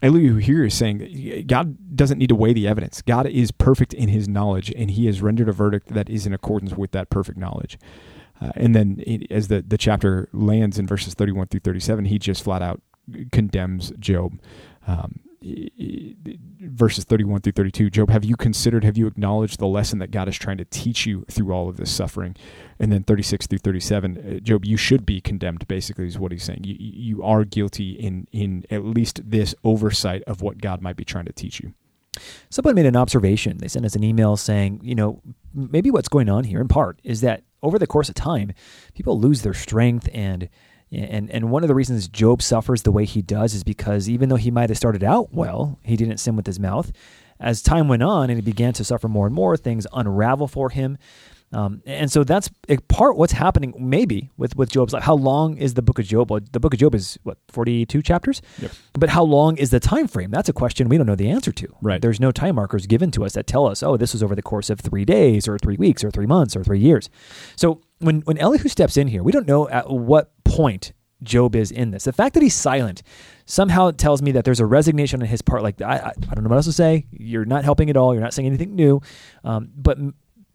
Elihu 0.00 0.36
here 0.36 0.64
is 0.64 0.74
saying 0.74 1.44
God 1.46 1.96
doesn't 1.96 2.18
need 2.18 2.28
to 2.28 2.34
weigh 2.34 2.52
the 2.52 2.66
evidence. 2.66 3.02
God 3.02 3.26
is 3.26 3.50
perfect 3.50 3.94
in 3.94 4.08
his 4.08 4.28
knowledge, 4.28 4.72
and 4.76 4.90
he 4.90 5.06
has 5.06 5.22
rendered 5.22 5.48
a 5.48 5.52
verdict 5.52 5.88
that 5.88 6.08
is 6.08 6.26
in 6.26 6.32
accordance 6.32 6.72
with 6.72 6.90
that 6.92 7.10
perfect 7.10 7.38
knowledge. 7.38 7.78
Uh, 8.40 8.50
and 8.56 8.74
then, 8.74 9.02
it, 9.06 9.30
as 9.30 9.48
the, 9.48 9.62
the 9.62 9.78
chapter 9.78 10.28
lands 10.32 10.78
in 10.78 10.86
verses 10.86 11.14
31 11.14 11.46
through 11.46 11.60
37, 11.60 12.06
he 12.06 12.18
just 12.18 12.42
flat 12.42 12.62
out 12.62 12.82
condemns 13.30 13.92
Job. 13.98 14.40
Um, 14.86 15.20
verses 16.82 17.04
31 17.04 17.40
through 17.40 17.52
32 17.52 17.90
job 17.90 18.10
have 18.10 18.24
you 18.24 18.34
considered 18.34 18.82
have 18.82 18.98
you 18.98 19.06
acknowledged 19.06 19.60
the 19.60 19.68
lesson 19.68 20.00
that 20.00 20.10
god 20.10 20.28
is 20.28 20.36
trying 20.36 20.58
to 20.58 20.64
teach 20.64 21.06
you 21.06 21.24
through 21.30 21.52
all 21.52 21.68
of 21.68 21.76
this 21.76 21.92
suffering? 21.92 22.34
And 22.80 22.90
then 22.90 23.04
36 23.04 23.46
through 23.46 23.58
37 23.58 24.18
uh, 24.18 24.40
job 24.40 24.64
you 24.64 24.76
should 24.76 25.06
be 25.06 25.20
condemned 25.20 25.68
basically 25.68 26.08
is 26.08 26.18
what 26.18 26.32
he's 26.32 26.42
saying. 26.42 26.64
You, 26.64 26.74
you 26.78 27.22
are 27.22 27.44
guilty 27.44 27.92
in 27.92 28.26
in 28.32 28.64
at 28.68 28.84
least 28.84 29.20
this 29.30 29.54
oversight 29.62 30.24
of 30.26 30.42
what 30.42 30.60
god 30.60 30.82
might 30.82 30.96
be 30.96 31.04
trying 31.04 31.26
to 31.26 31.32
teach 31.32 31.60
you. 31.60 31.72
Someone 32.50 32.74
made 32.74 32.86
an 32.86 32.96
observation. 32.96 33.58
They 33.58 33.68
sent 33.68 33.86
us 33.86 33.94
an 33.94 34.02
email 34.02 34.36
saying 34.36 34.80
you 34.82 34.96
know 34.96 35.22
maybe 35.54 35.88
what's 35.88 36.08
going 36.08 36.28
on 36.28 36.42
here 36.42 36.60
in 36.60 36.66
part 36.66 36.98
is 37.04 37.20
that 37.20 37.44
over 37.62 37.78
the 37.78 37.86
course 37.86 38.08
of 38.08 38.16
time 38.16 38.54
people 38.92 39.20
lose 39.20 39.42
their 39.42 39.54
strength 39.54 40.08
and 40.12 40.48
and 40.92 41.30
and 41.30 41.50
one 41.50 41.62
of 41.64 41.68
the 41.68 41.74
reasons 41.74 42.08
Job 42.08 42.42
suffers 42.42 42.82
the 42.82 42.92
way 42.92 43.04
he 43.04 43.22
does 43.22 43.54
is 43.54 43.64
because 43.64 44.08
even 44.08 44.28
though 44.28 44.36
he 44.36 44.50
might 44.50 44.70
have 44.70 44.76
started 44.76 45.02
out 45.02 45.32
well, 45.32 45.78
he 45.82 45.96
didn't 45.96 46.18
sin 46.18 46.36
with 46.36 46.46
his 46.46 46.60
mouth. 46.60 46.92
As 47.40 47.60
time 47.60 47.88
went 47.88 48.02
on 48.02 48.30
and 48.30 48.38
he 48.38 48.42
began 48.42 48.72
to 48.74 48.84
suffer 48.84 49.08
more 49.08 49.26
and 49.26 49.34
more, 49.34 49.56
things 49.56 49.86
unravel 49.92 50.46
for 50.46 50.70
him. 50.70 50.96
Um, 51.52 51.82
and 51.84 52.10
so 52.10 52.24
that's 52.24 52.50
part 52.88 53.16
what's 53.16 53.32
happening 53.32 53.74
maybe 53.78 54.30
with, 54.36 54.56
with 54.56 54.70
Job's 54.70 54.94
life. 54.94 55.02
How 55.02 55.14
long 55.14 55.58
is 55.58 55.74
the 55.74 55.82
book 55.82 55.98
of 55.98 56.06
Job? 56.06 56.30
Well, 56.30 56.40
the 56.50 56.60
book 56.60 56.72
of 56.72 56.80
Job 56.80 56.94
is 56.94 57.18
what, 57.24 57.36
42 57.48 58.00
chapters? 58.00 58.40
Yep. 58.58 58.72
But 58.94 59.08
how 59.10 59.22
long 59.22 59.58
is 59.58 59.70
the 59.70 59.80
time 59.80 60.08
frame? 60.08 60.30
That's 60.30 60.48
a 60.48 60.52
question 60.52 60.88
we 60.88 60.96
don't 60.96 61.06
know 61.06 61.14
the 61.14 61.28
answer 61.28 61.52
to. 61.52 61.68
Right. 61.82 62.00
There's 62.00 62.20
no 62.20 62.32
time 62.32 62.54
markers 62.54 62.86
given 62.86 63.10
to 63.12 63.24
us 63.24 63.34
that 63.34 63.46
tell 63.46 63.66
us, 63.66 63.82
oh, 63.82 63.96
this 63.96 64.14
was 64.14 64.22
over 64.22 64.34
the 64.34 64.42
course 64.42 64.70
of 64.70 64.80
three 64.80 65.04
days 65.04 65.46
or 65.46 65.58
three 65.58 65.76
weeks 65.76 66.02
or 66.02 66.10
three 66.10 66.26
months 66.26 66.56
or 66.56 66.64
three 66.64 66.80
years. 66.80 67.10
So 67.56 67.82
when, 68.02 68.20
when 68.22 68.38
Elihu 68.38 68.68
steps 68.68 68.96
in 68.96 69.08
here, 69.08 69.22
we 69.22 69.32
don't 69.32 69.46
know 69.46 69.68
at 69.68 69.90
what 69.90 70.32
point 70.44 70.92
Job 71.22 71.54
is 71.54 71.70
in 71.70 71.90
this. 71.90 72.04
The 72.04 72.12
fact 72.12 72.34
that 72.34 72.42
he's 72.42 72.54
silent 72.54 73.02
somehow 73.46 73.90
tells 73.92 74.22
me 74.22 74.32
that 74.32 74.44
there's 74.44 74.60
a 74.60 74.66
resignation 74.66 75.22
on 75.22 75.28
his 75.28 75.42
part. 75.42 75.62
Like, 75.62 75.80
I, 75.80 75.96
I, 75.96 76.12
I 76.30 76.34
don't 76.34 76.44
know 76.44 76.50
what 76.50 76.56
else 76.56 76.66
to 76.66 76.72
say. 76.72 77.06
You're 77.10 77.44
not 77.44 77.64
helping 77.64 77.90
at 77.90 77.96
all. 77.96 78.12
You're 78.12 78.22
not 78.22 78.34
saying 78.34 78.46
anything 78.46 78.74
new. 78.74 79.00
Um, 79.44 79.70
but 79.76 79.98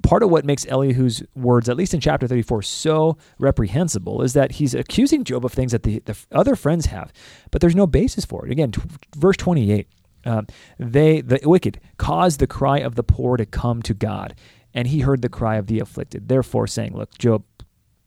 part 0.03 0.23
of 0.23 0.29
what 0.29 0.45
makes 0.45 0.65
Elihu's 0.65 1.23
words, 1.35 1.69
at 1.69 1.77
least 1.77 1.93
in 1.93 1.99
chapter 1.99 2.27
34, 2.27 2.61
so 2.61 3.17
reprehensible 3.39 4.21
is 4.21 4.33
that 4.33 4.53
he's 4.53 4.73
accusing 4.73 5.23
Job 5.23 5.45
of 5.45 5.53
things 5.53 5.71
that 5.71 5.83
the, 5.83 5.99
the 5.99 6.17
other 6.31 6.55
friends 6.55 6.87
have, 6.87 7.11
but 7.51 7.61
there's 7.61 7.75
no 7.75 7.87
basis 7.87 8.25
for 8.25 8.45
it. 8.45 8.51
Again, 8.51 8.71
t- 8.71 8.81
verse 9.15 9.37
28. 9.37 9.87
Uh, 10.25 10.41
they, 10.77 11.21
the 11.21 11.39
wicked, 11.43 11.79
caused 11.97 12.39
the 12.39 12.47
cry 12.47 12.79
of 12.79 12.95
the 12.95 13.03
poor 13.03 13.37
to 13.37 13.45
come 13.45 13.81
to 13.81 13.93
God, 13.93 14.35
and 14.77 14.87
he 14.89 14.99
heard 14.99 15.23
the 15.23 15.27
cry 15.27 15.55
of 15.55 15.65
the 15.65 15.79
afflicted. 15.79 16.29
Therefore, 16.29 16.67
saying, 16.67 16.95
Look, 16.95 17.17
Job, 17.17 17.43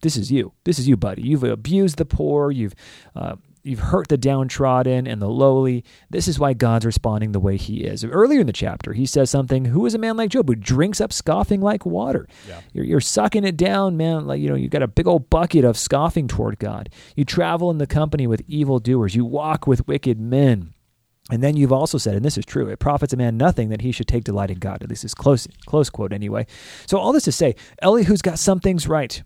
this 0.02 0.16
is 0.16 0.30
you. 0.30 0.52
This 0.62 0.78
is 0.78 0.86
you, 0.86 0.96
buddy. 0.96 1.22
You've 1.22 1.42
abused 1.42 1.98
the 1.98 2.04
poor. 2.04 2.52
You've 2.52 2.76
uh, 3.16 3.34
you've 3.64 3.80
hurt 3.80 4.06
the 4.06 4.16
downtrodden 4.16 5.08
and 5.08 5.20
the 5.20 5.28
lowly. 5.28 5.84
This 6.10 6.28
is 6.28 6.38
why 6.38 6.52
God's 6.52 6.86
responding 6.86 7.32
the 7.32 7.40
way 7.40 7.56
He 7.56 7.82
is. 7.82 8.04
Earlier 8.04 8.42
in 8.42 8.46
the 8.46 8.52
chapter, 8.52 8.92
He 8.92 9.04
says 9.04 9.30
something. 9.30 9.64
Who 9.64 9.84
is 9.84 9.94
a 9.94 9.98
man 9.98 10.16
like 10.16 10.30
Job 10.30 10.48
who 10.48 10.54
drinks 10.54 11.00
up 11.00 11.12
scoffing 11.12 11.60
like 11.60 11.84
water? 11.84 12.28
Yeah. 12.48 12.60
You're, 12.72 12.84
you're 12.84 13.00
sucking 13.00 13.44
it 13.44 13.56
down, 13.56 13.96
man. 13.96 14.28
Like 14.28 14.40
you 14.40 14.48
know, 14.48 14.54
you've 14.54 14.70
got 14.70 14.84
a 14.84 14.88
big 14.88 15.08
old 15.08 15.28
bucket 15.28 15.64
of 15.64 15.76
scoffing 15.76 16.28
toward 16.28 16.60
God. 16.60 16.88
You 17.16 17.24
travel 17.24 17.72
in 17.72 17.78
the 17.78 17.86
company 17.88 18.28
with 18.28 18.44
evildoers. 18.46 19.16
You 19.16 19.24
walk 19.24 19.66
with 19.66 19.88
wicked 19.88 20.20
men. 20.20 20.72
And 21.30 21.42
then 21.42 21.56
you've 21.56 21.72
also 21.72 21.98
said, 21.98 22.14
and 22.14 22.24
this 22.24 22.38
is 22.38 22.44
true, 22.44 22.68
it 22.68 22.78
profits 22.78 23.12
a 23.12 23.16
man 23.16 23.36
nothing 23.36 23.68
that 23.70 23.82
he 23.82 23.92
should 23.92 24.08
take 24.08 24.24
delight 24.24 24.50
in 24.50 24.58
God. 24.58 24.82
At 24.82 24.88
least 24.88 25.04
is 25.04 25.14
close 25.14 25.46
close 25.66 25.90
quote 25.90 26.12
anyway. 26.12 26.46
So 26.86 26.98
all 26.98 27.12
this 27.12 27.24
to 27.24 27.32
say, 27.32 27.54
Elihu's 27.82 28.22
got 28.22 28.38
some 28.38 28.60
things 28.60 28.88
right 28.88 29.22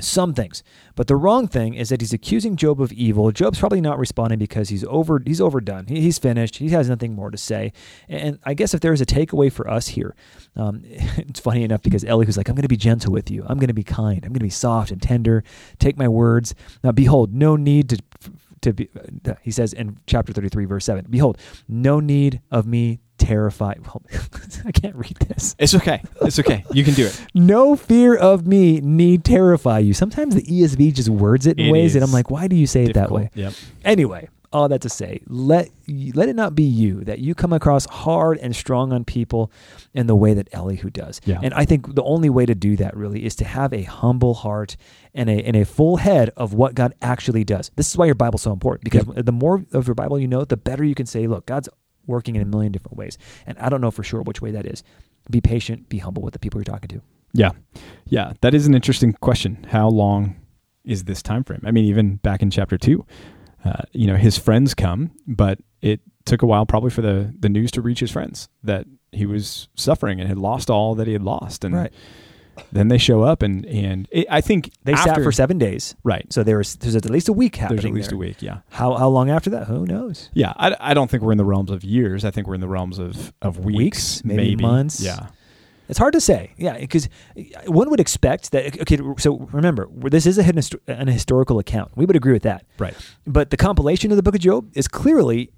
some 0.00 0.34
things. 0.34 0.62
But 0.96 1.06
the 1.06 1.16
wrong 1.16 1.46
thing 1.46 1.74
is 1.74 1.88
that 1.88 2.00
he's 2.00 2.12
accusing 2.12 2.56
Job 2.56 2.80
of 2.80 2.92
evil. 2.92 3.30
Job's 3.30 3.58
probably 3.60 3.80
not 3.80 3.98
responding 3.98 4.38
because 4.38 4.68
he's 4.68 4.84
over 4.84 5.20
he's 5.24 5.40
overdone. 5.40 5.86
He, 5.86 6.00
he's 6.00 6.18
finished. 6.18 6.56
He 6.56 6.70
has 6.70 6.88
nothing 6.88 7.14
more 7.14 7.30
to 7.30 7.38
say. 7.38 7.72
And 8.08 8.38
I 8.44 8.54
guess 8.54 8.74
if 8.74 8.80
there 8.80 8.92
is 8.92 9.00
a 9.00 9.06
takeaway 9.06 9.52
for 9.52 9.70
us 9.70 9.88
here, 9.88 10.16
um, 10.56 10.82
it's 10.84 11.40
funny 11.40 11.62
enough 11.62 11.82
because 11.82 12.02
Elihu's 12.04 12.36
like, 12.36 12.48
I'm 12.48 12.54
going 12.54 12.62
to 12.62 12.68
be 12.68 12.76
gentle 12.76 13.12
with 13.12 13.30
you. 13.30 13.44
I'm 13.46 13.58
going 13.58 13.68
to 13.68 13.74
be 13.74 13.84
kind. 13.84 14.24
I'm 14.24 14.30
going 14.30 14.40
to 14.40 14.44
be 14.44 14.50
soft 14.50 14.90
and 14.90 15.00
tender. 15.00 15.44
Take 15.78 15.96
my 15.96 16.08
words. 16.08 16.54
Now, 16.82 16.92
behold, 16.92 17.32
no 17.32 17.56
need 17.56 17.88
to 17.90 17.98
to 18.64 18.72
be. 18.72 18.88
Uh, 19.26 19.34
he 19.42 19.50
says 19.50 19.72
in 19.72 19.98
chapter 20.06 20.32
33, 20.32 20.64
verse 20.64 20.84
7, 20.84 21.06
Behold, 21.08 21.38
no 21.68 22.00
need 22.00 22.40
of 22.50 22.66
me 22.66 23.00
terrified. 23.18 23.80
Well, 23.86 24.02
I 24.66 24.72
can't 24.72 24.96
read 24.96 25.16
this. 25.16 25.54
It's 25.58 25.74
okay. 25.74 26.02
It's 26.22 26.38
okay. 26.38 26.64
You 26.72 26.84
can 26.84 26.94
do 26.94 27.06
it. 27.06 27.26
no 27.34 27.76
fear 27.76 28.14
of 28.16 28.46
me 28.46 28.80
need 28.80 29.24
terrify 29.24 29.78
you. 29.78 29.94
Sometimes 29.94 30.34
the 30.34 30.42
ESV 30.42 30.94
just 30.94 31.08
words 31.08 31.46
it 31.46 31.58
in 31.58 31.66
It 31.66 31.72
ways, 31.72 31.94
and 31.94 32.04
I'm 32.04 32.12
like, 32.12 32.30
why 32.30 32.48
do 32.48 32.56
you 32.56 32.66
say 32.66 32.84
it 32.84 32.94
that 32.94 33.10
way? 33.10 33.30
Yep. 33.34 33.52
Anyway, 33.84 34.28
all 34.54 34.68
that 34.68 34.80
to 34.82 34.88
say, 34.88 35.20
let 35.26 35.68
let 36.14 36.28
it 36.28 36.36
not 36.36 36.54
be 36.54 36.62
you 36.62 37.02
that 37.04 37.18
you 37.18 37.34
come 37.34 37.52
across 37.52 37.86
hard 37.86 38.38
and 38.38 38.54
strong 38.54 38.92
on 38.92 39.04
people 39.04 39.50
in 39.92 40.06
the 40.06 40.14
way 40.14 40.32
that 40.32 40.48
Elihu 40.52 40.88
does. 40.88 41.20
Yeah. 41.24 41.40
And 41.42 41.52
I 41.52 41.64
think 41.64 41.94
the 41.94 42.02
only 42.04 42.30
way 42.30 42.46
to 42.46 42.54
do 42.54 42.76
that 42.76 42.96
really 42.96 43.24
is 43.24 43.34
to 43.36 43.44
have 43.44 43.72
a 43.72 43.82
humble 43.82 44.34
heart 44.34 44.76
and 45.12 45.28
a 45.28 45.42
and 45.44 45.56
a 45.56 45.64
full 45.64 45.96
head 45.96 46.30
of 46.36 46.54
what 46.54 46.74
God 46.74 46.94
actually 47.02 47.44
does. 47.44 47.70
This 47.74 47.90
is 47.90 47.96
why 47.96 48.06
your 48.06 48.14
Bible's 48.14 48.42
so 48.42 48.52
important 48.52 48.84
because 48.84 49.04
the 49.16 49.32
more 49.32 49.64
of 49.72 49.88
your 49.88 49.94
Bible 49.94 50.18
you 50.18 50.28
know, 50.28 50.44
the 50.44 50.56
better 50.56 50.84
you 50.84 50.94
can 50.94 51.06
say, 51.06 51.26
look, 51.26 51.46
God's 51.46 51.68
working 52.06 52.36
in 52.36 52.42
a 52.42 52.46
million 52.46 52.70
different 52.70 52.96
ways. 52.96 53.18
And 53.46 53.58
I 53.58 53.68
don't 53.68 53.80
know 53.80 53.90
for 53.90 54.04
sure 54.04 54.22
which 54.22 54.40
way 54.40 54.52
that 54.52 54.66
is. 54.66 54.82
Be 55.30 55.40
patient, 55.40 55.88
be 55.88 55.98
humble 55.98 56.22
with 56.22 56.32
the 56.32 56.38
people 56.38 56.60
you're 56.60 56.64
talking 56.64 56.88
to. 56.88 57.02
Yeah, 57.32 57.50
yeah, 58.06 58.34
that 58.42 58.54
is 58.54 58.66
an 58.66 58.74
interesting 58.74 59.14
question. 59.14 59.66
How 59.70 59.88
long 59.88 60.36
is 60.84 61.04
this 61.04 61.22
time 61.22 61.42
frame? 61.42 61.62
I 61.64 61.72
mean, 61.72 61.86
even 61.86 62.16
back 62.16 62.42
in 62.42 62.50
chapter 62.50 62.78
two, 62.78 63.04
uh, 63.64 63.82
you 63.92 64.06
know, 64.06 64.16
his 64.16 64.36
friends 64.38 64.74
come, 64.74 65.10
but 65.26 65.58
it 65.80 66.00
took 66.24 66.42
a 66.42 66.46
while 66.46 66.66
probably 66.66 66.90
for 66.90 67.02
the 67.02 67.34
the 67.38 67.48
news 67.48 67.70
to 67.72 67.82
reach 67.82 68.00
his 68.00 68.10
friends 68.10 68.48
that 68.62 68.86
he 69.12 69.26
was 69.26 69.68
suffering 69.76 70.20
and 70.20 70.28
had 70.28 70.38
lost 70.38 70.70
all 70.70 70.94
that 70.96 71.06
he 71.06 71.12
had 71.12 71.22
lost, 71.22 71.64
and 71.64 71.74
Right. 71.74 71.92
then 72.72 72.88
they 72.88 72.98
show 72.98 73.22
up, 73.22 73.42
and 73.42 73.64
and 73.66 74.06
it, 74.12 74.26
I 74.30 74.40
think 74.40 74.70
They 74.84 74.92
after, 74.92 75.10
sat 75.14 75.22
for 75.22 75.32
seven 75.32 75.58
days. 75.58 75.94
right. 76.04 76.24
So 76.32 76.42
there 76.42 76.58
was 76.58 76.76
there's 76.76 76.94
at 76.96 77.08
least 77.10 77.28
a 77.28 77.32
week 77.32 77.56
happening. 77.56 77.76
There's 77.76 77.84
at 77.86 77.94
least 77.94 78.10
there. 78.10 78.16
a 78.16 78.18
week, 78.18 78.42
yeah. 78.42 78.58
How 78.70 78.94
how 78.94 79.08
long 79.08 79.28
after 79.30 79.50
that? 79.50 79.66
Who 79.66 79.86
knows? 79.86 80.30
Yeah, 80.34 80.52
I, 80.56 80.76
I 80.80 80.94
don't 80.94 81.10
think 81.10 81.22
we're 81.22 81.32
in 81.32 81.38
the 81.38 81.44
realms 81.44 81.70
of 81.70 81.84
years. 81.84 82.24
I 82.24 82.30
think 82.30 82.46
we're 82.46 82.54
in 82.54 82.60
the 82.60 82.68
realms 82.68 82.98
of, 82.98 83.32
of 83.42 83.58
weeks, 83.58 83.76
Weeks, 83.76 84.24
maybe 84.24 84.56
months. 84.62 85.00
Yeah, 85.00 85.28
It's 85.88 85.98
hard 85.98 86.12
to 86.14 86.20
say. 86.20 86.52
Yeah, 86.56 86.78
because 86.78 87.08
one 87.66 87.90
would 87.90 88.00
expect 88.00 88.52
that. 88.52 88.80
Okay, 88.80 88.98
so 89.18 89.38
remember, 89.52 89.88
this 90.10 90.26
is 90.26 90.38
a 90.38 90.42
his- 90.42 90.70
an 90.86 91.08
historical 91.08 91.58
account. 91.58 91.92
We 91.96 92.04
would 92.06 92.16
agree 92.16 92.32
with 92.32 92.42
that. 92.44 92.64
right. 92.78 92.94
But 93.26 93.50
the 93.50 93.56
compilation 93.56 94.10
of 94.10 94.16
the 94.16 94.22
Book 94.22 94.34
of 94.34 94.40
Job 94.40 94.70
is 94.74 94.88
clearly 94.88 95.50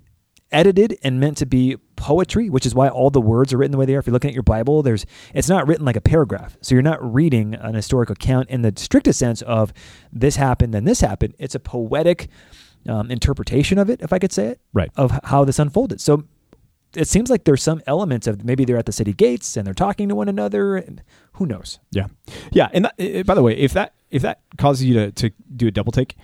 edited 0.53 0.97
and 1.03 1.19
meant 1.19 1.37
to 1.39 1.47
be 1.47 1.77
poetry, 1.97 2.49
which 2.49 2.65
is 2.67 2.75
why 2.75 2.89
all 2.89 3.11
the 3.11 3.21
words 3.21 3.53
are 3.53 3.57
written 3.59 3.73
the 3.73 3.79
way 3.79 3.85
they 3.85 3.95
are. 3.97 3.99
If 3.99 4.07
you're 4.07 4.13
looking 4.13 4.31
at 4.31 4.35
your 4.35 4.43
Bible, 4.45 4.83
there's 4.83 5.05
it's 5.35 5.49
not 5.49 5.67
written 5.67 5.85
like 5.85 5.97
a 5.97 6.01
paragraph. 6.01 6.57
So 6.61 6.75
you're 6.75 6.83
not 6.83 7.03
reading 7.15 7.55
an 7.55 7.75
historical 7.75 8.13
account 8.13 8.49
in 8.49 8.63
the 8.63 8.73
strictest 8.77 9.19
sense 9.19 9.43
of 9.43 9.73
this 10.13 10.37
happened, 10.37 10.73
then 10.73 10.85
this 10.85 11.01
happened. 11.01 11.35
It's 11.39 11.55
a 11.57 11.61
poetic 11.61 12.29
um, 12.89 13.11
interpretation 13.11 13.77
of 13.79 13.91
it, 13.91 14.01
if 14.03 14.13
I 14.13 14.21
could 14.21 14.33
say 14.33 14.47
it, 14.47 14.61
Right. 14.73 14.91
of 14.97 15.19
how 15.25 15.45
this 15.45 15.59
unfolded. 15.59 16.01
So 16.01 16.23
it 16.97 17.09
seems 17.09 17.31
like 17.31 17.45
there's 17.45 17.63
some 17.63 17.83
elements 17.87 18.27
of 18.27 18.45
maybe 18.45 18.65
they're 18.65 18.79
at 18.79 18.87
the 18.87 18.93
city 18.93 19.13
gates 19.13 19.57
and 19.57 19.67
they're 19.67 19.75
talking 19.75 20.09
to 20.09 20.15
one 20.15 20.29
another, 20.29 20.77
and 20.77 21.03
who 21.35 21.47
knows? 21.47 21.79
Yeah, 21.91 22.07
yeah. 22.53 22.69
And 22.73 22.85
that, 22.87 23.27
by 23.27 23.35
the 23.35 23.43
way, 23.43 23.57
if 23.57 23.73
that 23.75 23.95
if 24.11 24.23
that 24.23 24.41
causes 24.59 24.85
you 24.85 24.95
to, 24.95 25.13
to 25.13 25.31
do 25.55 25.67
a 25.67 25.71
double 25.71 25.93
take, 25.93 26.17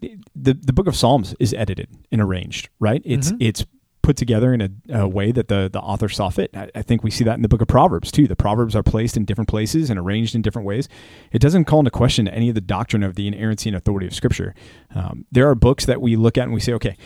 the 0.00 0.54
the 0.54 0.72
Book 0.72 0.86
of 0.86 0.96
Psalms 0.96 1.34
is 1.38 1.54
edited 1.54 1.88
and 2.10 2.20
arranged. 2.20 2.68
Right. 2.78 3.02
It's 3.04 3.32
Mhm. 3.32 3.36
it's 3.40 3.64
put 4.06 4.16
together 4.16 4.54
in 4.54 4.60
a, 4.60 5.00
a 5.00 5.08
way 5.08 5.32
that 5.32 5.48
the, 5.48 5.68
the 5.70 5.80
author 5.80 6.08
saw 6.08 6.30
fit. 6.30 6.48
I, 6.56 6.70
I, 6.76 6.82
think 6.82 7.02
we 7.02 7.10
see 7.10 7.24
that 7.24 7.34
in 7.34 7.42
the 7.42 7.48
book 7.48 7.60
of 7.60 7.66
Proverbs 7.66 8.12
too. 8.12 8.28
The 8.28 8.36
Proverbs 8.36 8.76
are 8.76 8.82
placed 8.84 9.16
in 9.16 9.24
different 9.24 9.48
places 9.48 9.90
and 9.90 9.98
arranged 9.98 10.36
in 10.36 10.42
different 10.42 10.64
ways. 10.64 10.88
It 11.32 11.40
doesn't 11.40 11.64
call 11.64 11.80
into 11.80 11.90
question 11.90 12.28
any 12.28 12.48
of 12.48 12.54
the 12.54 12.60
doctrine 12.60 13.02
of 13.02 13.16
the 13.16 13.26
inerrancy 13.26 13.68
and 13.68 13.76
authority 13.76 14.06
of 14.06 14.14
Scripture. 14.14 14.54
Um, 14.94 15.26
there 15.32 15.50
are 15.50 15.56
books 15.56 15.86
that 15.86 16.00
we 16.00 16.14
look 16.14 16.38
at 16.38 16.44
and 16.44 16.54
we 16.54 16.60
say, 16.60 16.72
okay, 16.74 16.96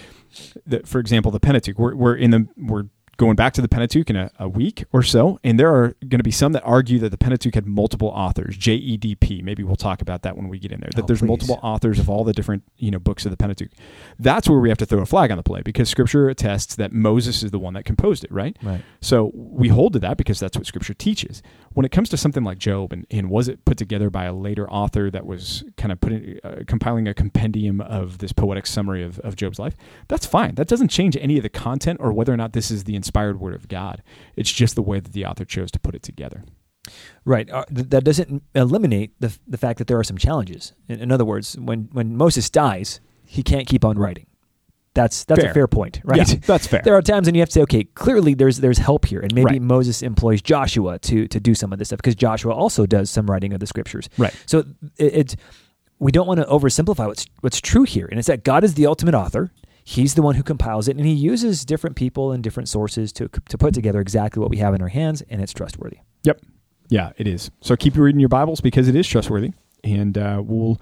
the, 0.66 0.80
for 0.80 0.98
example, 0.98 1.33
the 1.33 1.40
Pentateuch. 1.40 1.78
We're, 1.78 1.94
we're 1.94 2.16
in 2.16 2.33
the 2.33 2.46
we're 2.59 2.85
going 3.20 3.37
back 3.37 3.52
to 3.52 3.61
the 3.61 3.68
Pentateuch 3.68 4.09
in 4.09 4.16
a, 4.16 4.30
a 4.38 4.48
week 4.48 4.85
or 4.94 5.02
so, 5.02 5.38
and 5.44 5.61
there 5.61 5.68
are 5.68 5.94
going 6.09 6.18
to 6.20 6.24
be 6.24 6.30
some 6.30 6.52
that 6.52 6.62
argue 6.64 6.98
that 7.00 7.11
the 7.11 7.18
Pentateuch 7.18 7.54
had 7.54 7.66
multiple 7.66 8.09
authors, 8.09 8.56
JEDP. 8.56 9.44
Maybe 9.44 9.62
we'll 9.62 9.76
talk 9.76 10.00
about 10.00 10.22
that 10.22 10.38
when 10.38 10.48
we 10.48 10.59
get 10.59 10.72
in 10.72 10.80
there. 10.80 10.88
That 10.96 11.04
oh, 11.04 11.06
there's 11.06 11.20
please. 11.20 11.26
multiple 11.26 11.61
authors 11.62 11.98
of 11.98 12.09
all 12.09 12.24
the 12.24 12.33
different 12.33 12.62
you 12.78 12.90
know 12.90 12.98
books 12.98 13.26
of 13.26 13.30
the 13.30 13.37
Pentateuch. 13.37 13.72
That's 14.18 14.48
where 14.48 14.59
we 14.59 14.70
have 14.70 14.78
to 14.78 14.87
throw 14.87 15.02
a 15.02 15.06
flag 15.06 15.30
on 15.30 15.37
the 15.37 15.42
play 15.42 15.61
because 15.61 15.90
Scripture 15.90 16.30
attests 16.30 16.76
that 16.76 16.92
Moses 16.92 17.42
is 17.42 17.50
the 17.50 17.59
one 17.59 17.74
that 17.74 17.85
composed 17.85 18.24
it, 18.24 18.33
right? 18.33 18.56
Right. 18.62 18.80
So 19.02 19.30
we 19.35 19.68
hold 19.68 19.92
to 19.92 19.98
that 19.98 20.16
because 20.16 20.40
that's 20.40 20.56
what 20.56 20.64
Scripture 20.64 20.94
teaches. 20.94 21.42
When 21.72 21.87
it 21.87 21.92
comes 21.92 22.09
to 22.09 22.16
something 22.16 22.42
like 22.42 22.59
Job, 22.59 22.92
and, 22.92 23.06
and 23.12 23.30
was 23.30 23.46
it 23.46 23.64
put 23.64 23.78
together 23.78 24.11
by 24.11 24.24
a 24.24 24.35
later 24.35 24.68
author 24.68 25.09
that 25.11 25.24
was 25.24 25.62
kind 25.76 25.92
of 25.92 26.00
putting 26.00 26.38
uh, 26.42 26.62
compiling 26.66 27.06
a 27.06 27.14
compendium 27.14 27.80
of 27.80 28.18
this 28.18 28.33
poetic 28.33 28.66
summary 28.66 29.04
of, 29.04 29.20
of 29.20 29.37
Job's 29.37 29.61
life? 29.61 29.76
That's 30.09 30.26
fine. 30.26 30.56
That 30.56 30.66
doesn't 30.66 30.88
change 30.88 31.16
any 31.16 31.37
of 31.37 31.44
the 31.44 31.48
content 31.48 32.00
or 32.00 32.12
whether 32.12 32.33
or 32.33 32.37
not 32.37 32.54
this 32.54 32.72
is 32.72 32.85
the 32.85 32.96
inspired 32.96 33.38
word 33.38 33.54
of 33.54 33.68
God. 33.68 34.02
It's 34.35 34.50
just 34.50 34.74
the 34.74 34.83
way 34.83 34.98
that 34.98 35.12
the 35.12 35.24
author 35.24 35.44
chose 35.44 35.70
to 35.70 35.78
put 35.78 35.94
it 35.94 36.02
together. 36.02 36.42
Right. 37.24 37.48
Uh, 37.50 37.64
th- 37.66 37.90
that 37.90 38.04
doesn't 38.04 38.42
eliminate 38.54 39.12
the, 39.20 39.28
f- 39.28 39.38
the 39.46 39.59
fact 39.59 39.78
that 39.78 39.87
there 39.87 39.98
are 39.98 40.04
some 40.04 40.18
challenges. 40.18 40.72
In, 40.88 41.00
in, 41.00 41.12
other 41.12 41.24
words, 41.24 41.56
when, 41.59 41.88
when 41.92 42.16
Moses 42.16 42.50
dies, 42.50 43.00
he 43.24 43.42
can't 43.42 43.66
keep 43.66 43.85
on 43.85 43.98
writing. 43.98 44.26
That's 44.94 45.24
that's 45.24 45.40
fair. 45.40 45.50
a 45.50 45.55
fair 45.55 45.68
point, 45.68 46.00
right? 46.05 46.18
Yeah, 46.18 46.38
that's 46.44 46.66
fair. 46.66 46.83
There 46.85 46.96
are 46.96 47.03
times 47.03 47.29
when 47.29 47.35
you 47.35 47.40
have 47.40 47.48
to 47.50 47.53
say, 47.53 47.62
okay, 47.62 47.85
clearly 47.85 48.35
there's 48.35 48.59
there's 48.59 48.79
help 48.79 49.07
here, 49.07 49.20
and 49.20 49.33
maybe 49.33 49.44
right. 49.44 49.62
Moses 49.62 50.03
employs 50.03 50.42
Joshua 50.42 50.98
to 51.00 51.29
to 51.29 51.40
do 51.40 51.55
some 51.55 51.72
of 51.72 51.79
this 51.79 51.88
stuff 51.88 51.98
because 51.98 52.16
Joshua 52.16 52.53
also 52.53 52.87
does 52.87 53.11
some 53.11 53.26
writing 53.26 53.53
of 53.53 53.61
the 53.61 53.66
scriptures. 53.66 54.09
Right. 54.18 54.35
So 54.46 54.61
it, 54.98 55.14
it's 55.14 55.37
we 56.00 56.11
don't 56.11 56.26
want 56.26 56.40
to 56.40 56.46
oversimplify 56.46 57.07
what's 57.07 57.26
what's 57.40 57.61
true 57.61 57.85
here, 57.85 58.07
and 58.07 58.18
it's 58.18 58.26
that 58.26 58.42
God 58.42 58.64
is 58.64 58.74
the 58.74 58.87
ultimate 58.87 59.14
author. 59.14 59.53
He's 59.85 60.14
the 60.14 60.22
one 60.22 60.35
who 60.35 60.42
compiles 60.42 60.88
it, 60.88 60.96
and 60.96 61.07
he 61.07 61.12
uses 61.12 61.64
different 61.64 61.94
people 61.94 62.33
and 62.33 62.42
different 62.42 62.68
sources 62.68 63.12
to 63.12 63.29
to 63.48 63.59
put 63.59 63.74
together 63.74 64.00
exactly 64.00 64.40
what 64.40 64.50
we 64.50 64.57
have 64.57 64.74
in 64.74 64.83
our 64.83 64.88
hands, 64.88 65.22
and 65.22 65.40
it's 65.40 65.53
trustworthy. 65.53 65.98
Yep. 66.24 66.40
Yeah, 66.88 67.12
it 67.16 67.29
is. 67.29 67.53
So 67.61 67.76
keep 67.76 67.96
reading 67.96 68.18
your 68.18 68.29
Bibles 68.29 68.61
because 68.61 68.88
it 68.88 68.96
is 68.96 69.07
trustworthy, 69.07 69.53
and 69.85 70.18
uh, 70.18 70.42
we'll 70.44 70.81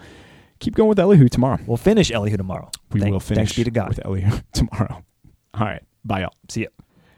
keep 0.58 0.74
going 0.74 0.88
with 0.88 0.98
Elihu 0.98 1.28
tomorrow. 1.28 1.58
We'll 1.66 1.76
finish 1.76 2.10
Elihu 2.10 2.36
tomorrow. 2.36 2.70
We 2.92 3.00
Thank, 3.00 3.12
will 3.12 3.20
finish 3.20 3.50
Thanks 3.50 3.56
be 3.56 3.64
to 3.64 3.70
God. 3.70 3.88
with 3.88 4.04
Elihu 4.04 4.40
tomorrow. 4.52 5.04
All 5.54 5.66
right. 5.66 5.82
Bye, 6.04 6.20
y'all. 6.20 6.34
See 6.48 6.62
ya. 6.62 6.68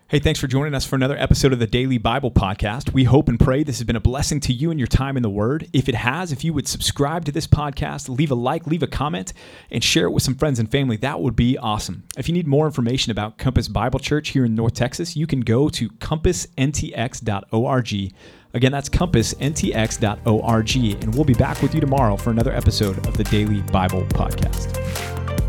Hey, 0.08 0.18
thanks 0.18 0.40
for 0.40 0.48
joining 0.48 0.74
us 0.74 0.84
for 0.84 0.96
another 0.96 1.16
episode 1.16 1.52
of 1.52 1.60
the 1.60 1.68
Daily 1.68 1.96
Bible 1.96 2.32
Podcast. 2.32 2.92
We 2.92 3.04
hope 3.04 3.28
and 3.28 3.38
pray 3.38 3.62
this 3.62 3.78
has 3.78 3.86
been 3.86 3.94
a 3.94 4.00
blessing 4.00 4.40
to 4.40 4.52
you 4.52 4.72
and 4.72 4.80
your 4.80 4.88
time 4.88 5.16
in 5.16 5.22
the 5.22 5.30
Word. 5.30 5.68
If 5.72 5.88
it 5.88 5.94
has, 5.94 6.32
if 6.32 6.42
you 6.42 6.52
would 6.52 6.66
subscribe 6.66 7.24
to 7.26 7.32
this 7.32 7.46
podcast, 7.46 8.08
leave 8.08 8.32
a 8.32 8.34
like, 8.34 8.66
leave 8.66 8.82
a 8.82 8.88
comment, 8.88 9.32
and 9.70 9.84
share 9.84 10.06
it 10.06 10.10
with 10.10 10.24
some 10.24 10.34
friends 10.34 10.58
and 10.58 10.68
family, 10.68 10.96
that 10.96 11.20
would 11.20 11.36
be 11.36 11.56
awesome. 11.58 12.02
If 12.18 12.26
you 12.26 12.34
need 12.34 12.48
more 12.48 12.66
information 12.66 13.12
about 13.12 13.38
Compass 13.38 13.68
Bible 13.68 14.00
Church 14.00 14.30
here 14.30 14.44
in 14.44 14.56
North 14.56 14.74
Texas, 14.74 15.16
you 15.16 15.28
can 15.28 15.42
go 15.42 15.68
to 15.68 15.88
compassntx.org. 15.88 18.12
Again, 18.52 18.72
that's 18.72 18.88
compassntx.org, 18.88 20.76
and 21.02 21.14
we'll 21.14 21.24
be 21.24 21.34
back 21.34 21.62
with 21.62 21.74
you 21.74 21.80
tomorrow 21.80 22.16
for 22.16 22.30
another 22.30 22.52
episode 22.52 23.06
of 23.06 23.16
the 23.16 23.24
Daily 23.24 23.62
Bible 23.62 24.02
Podcast. 24.06 25.39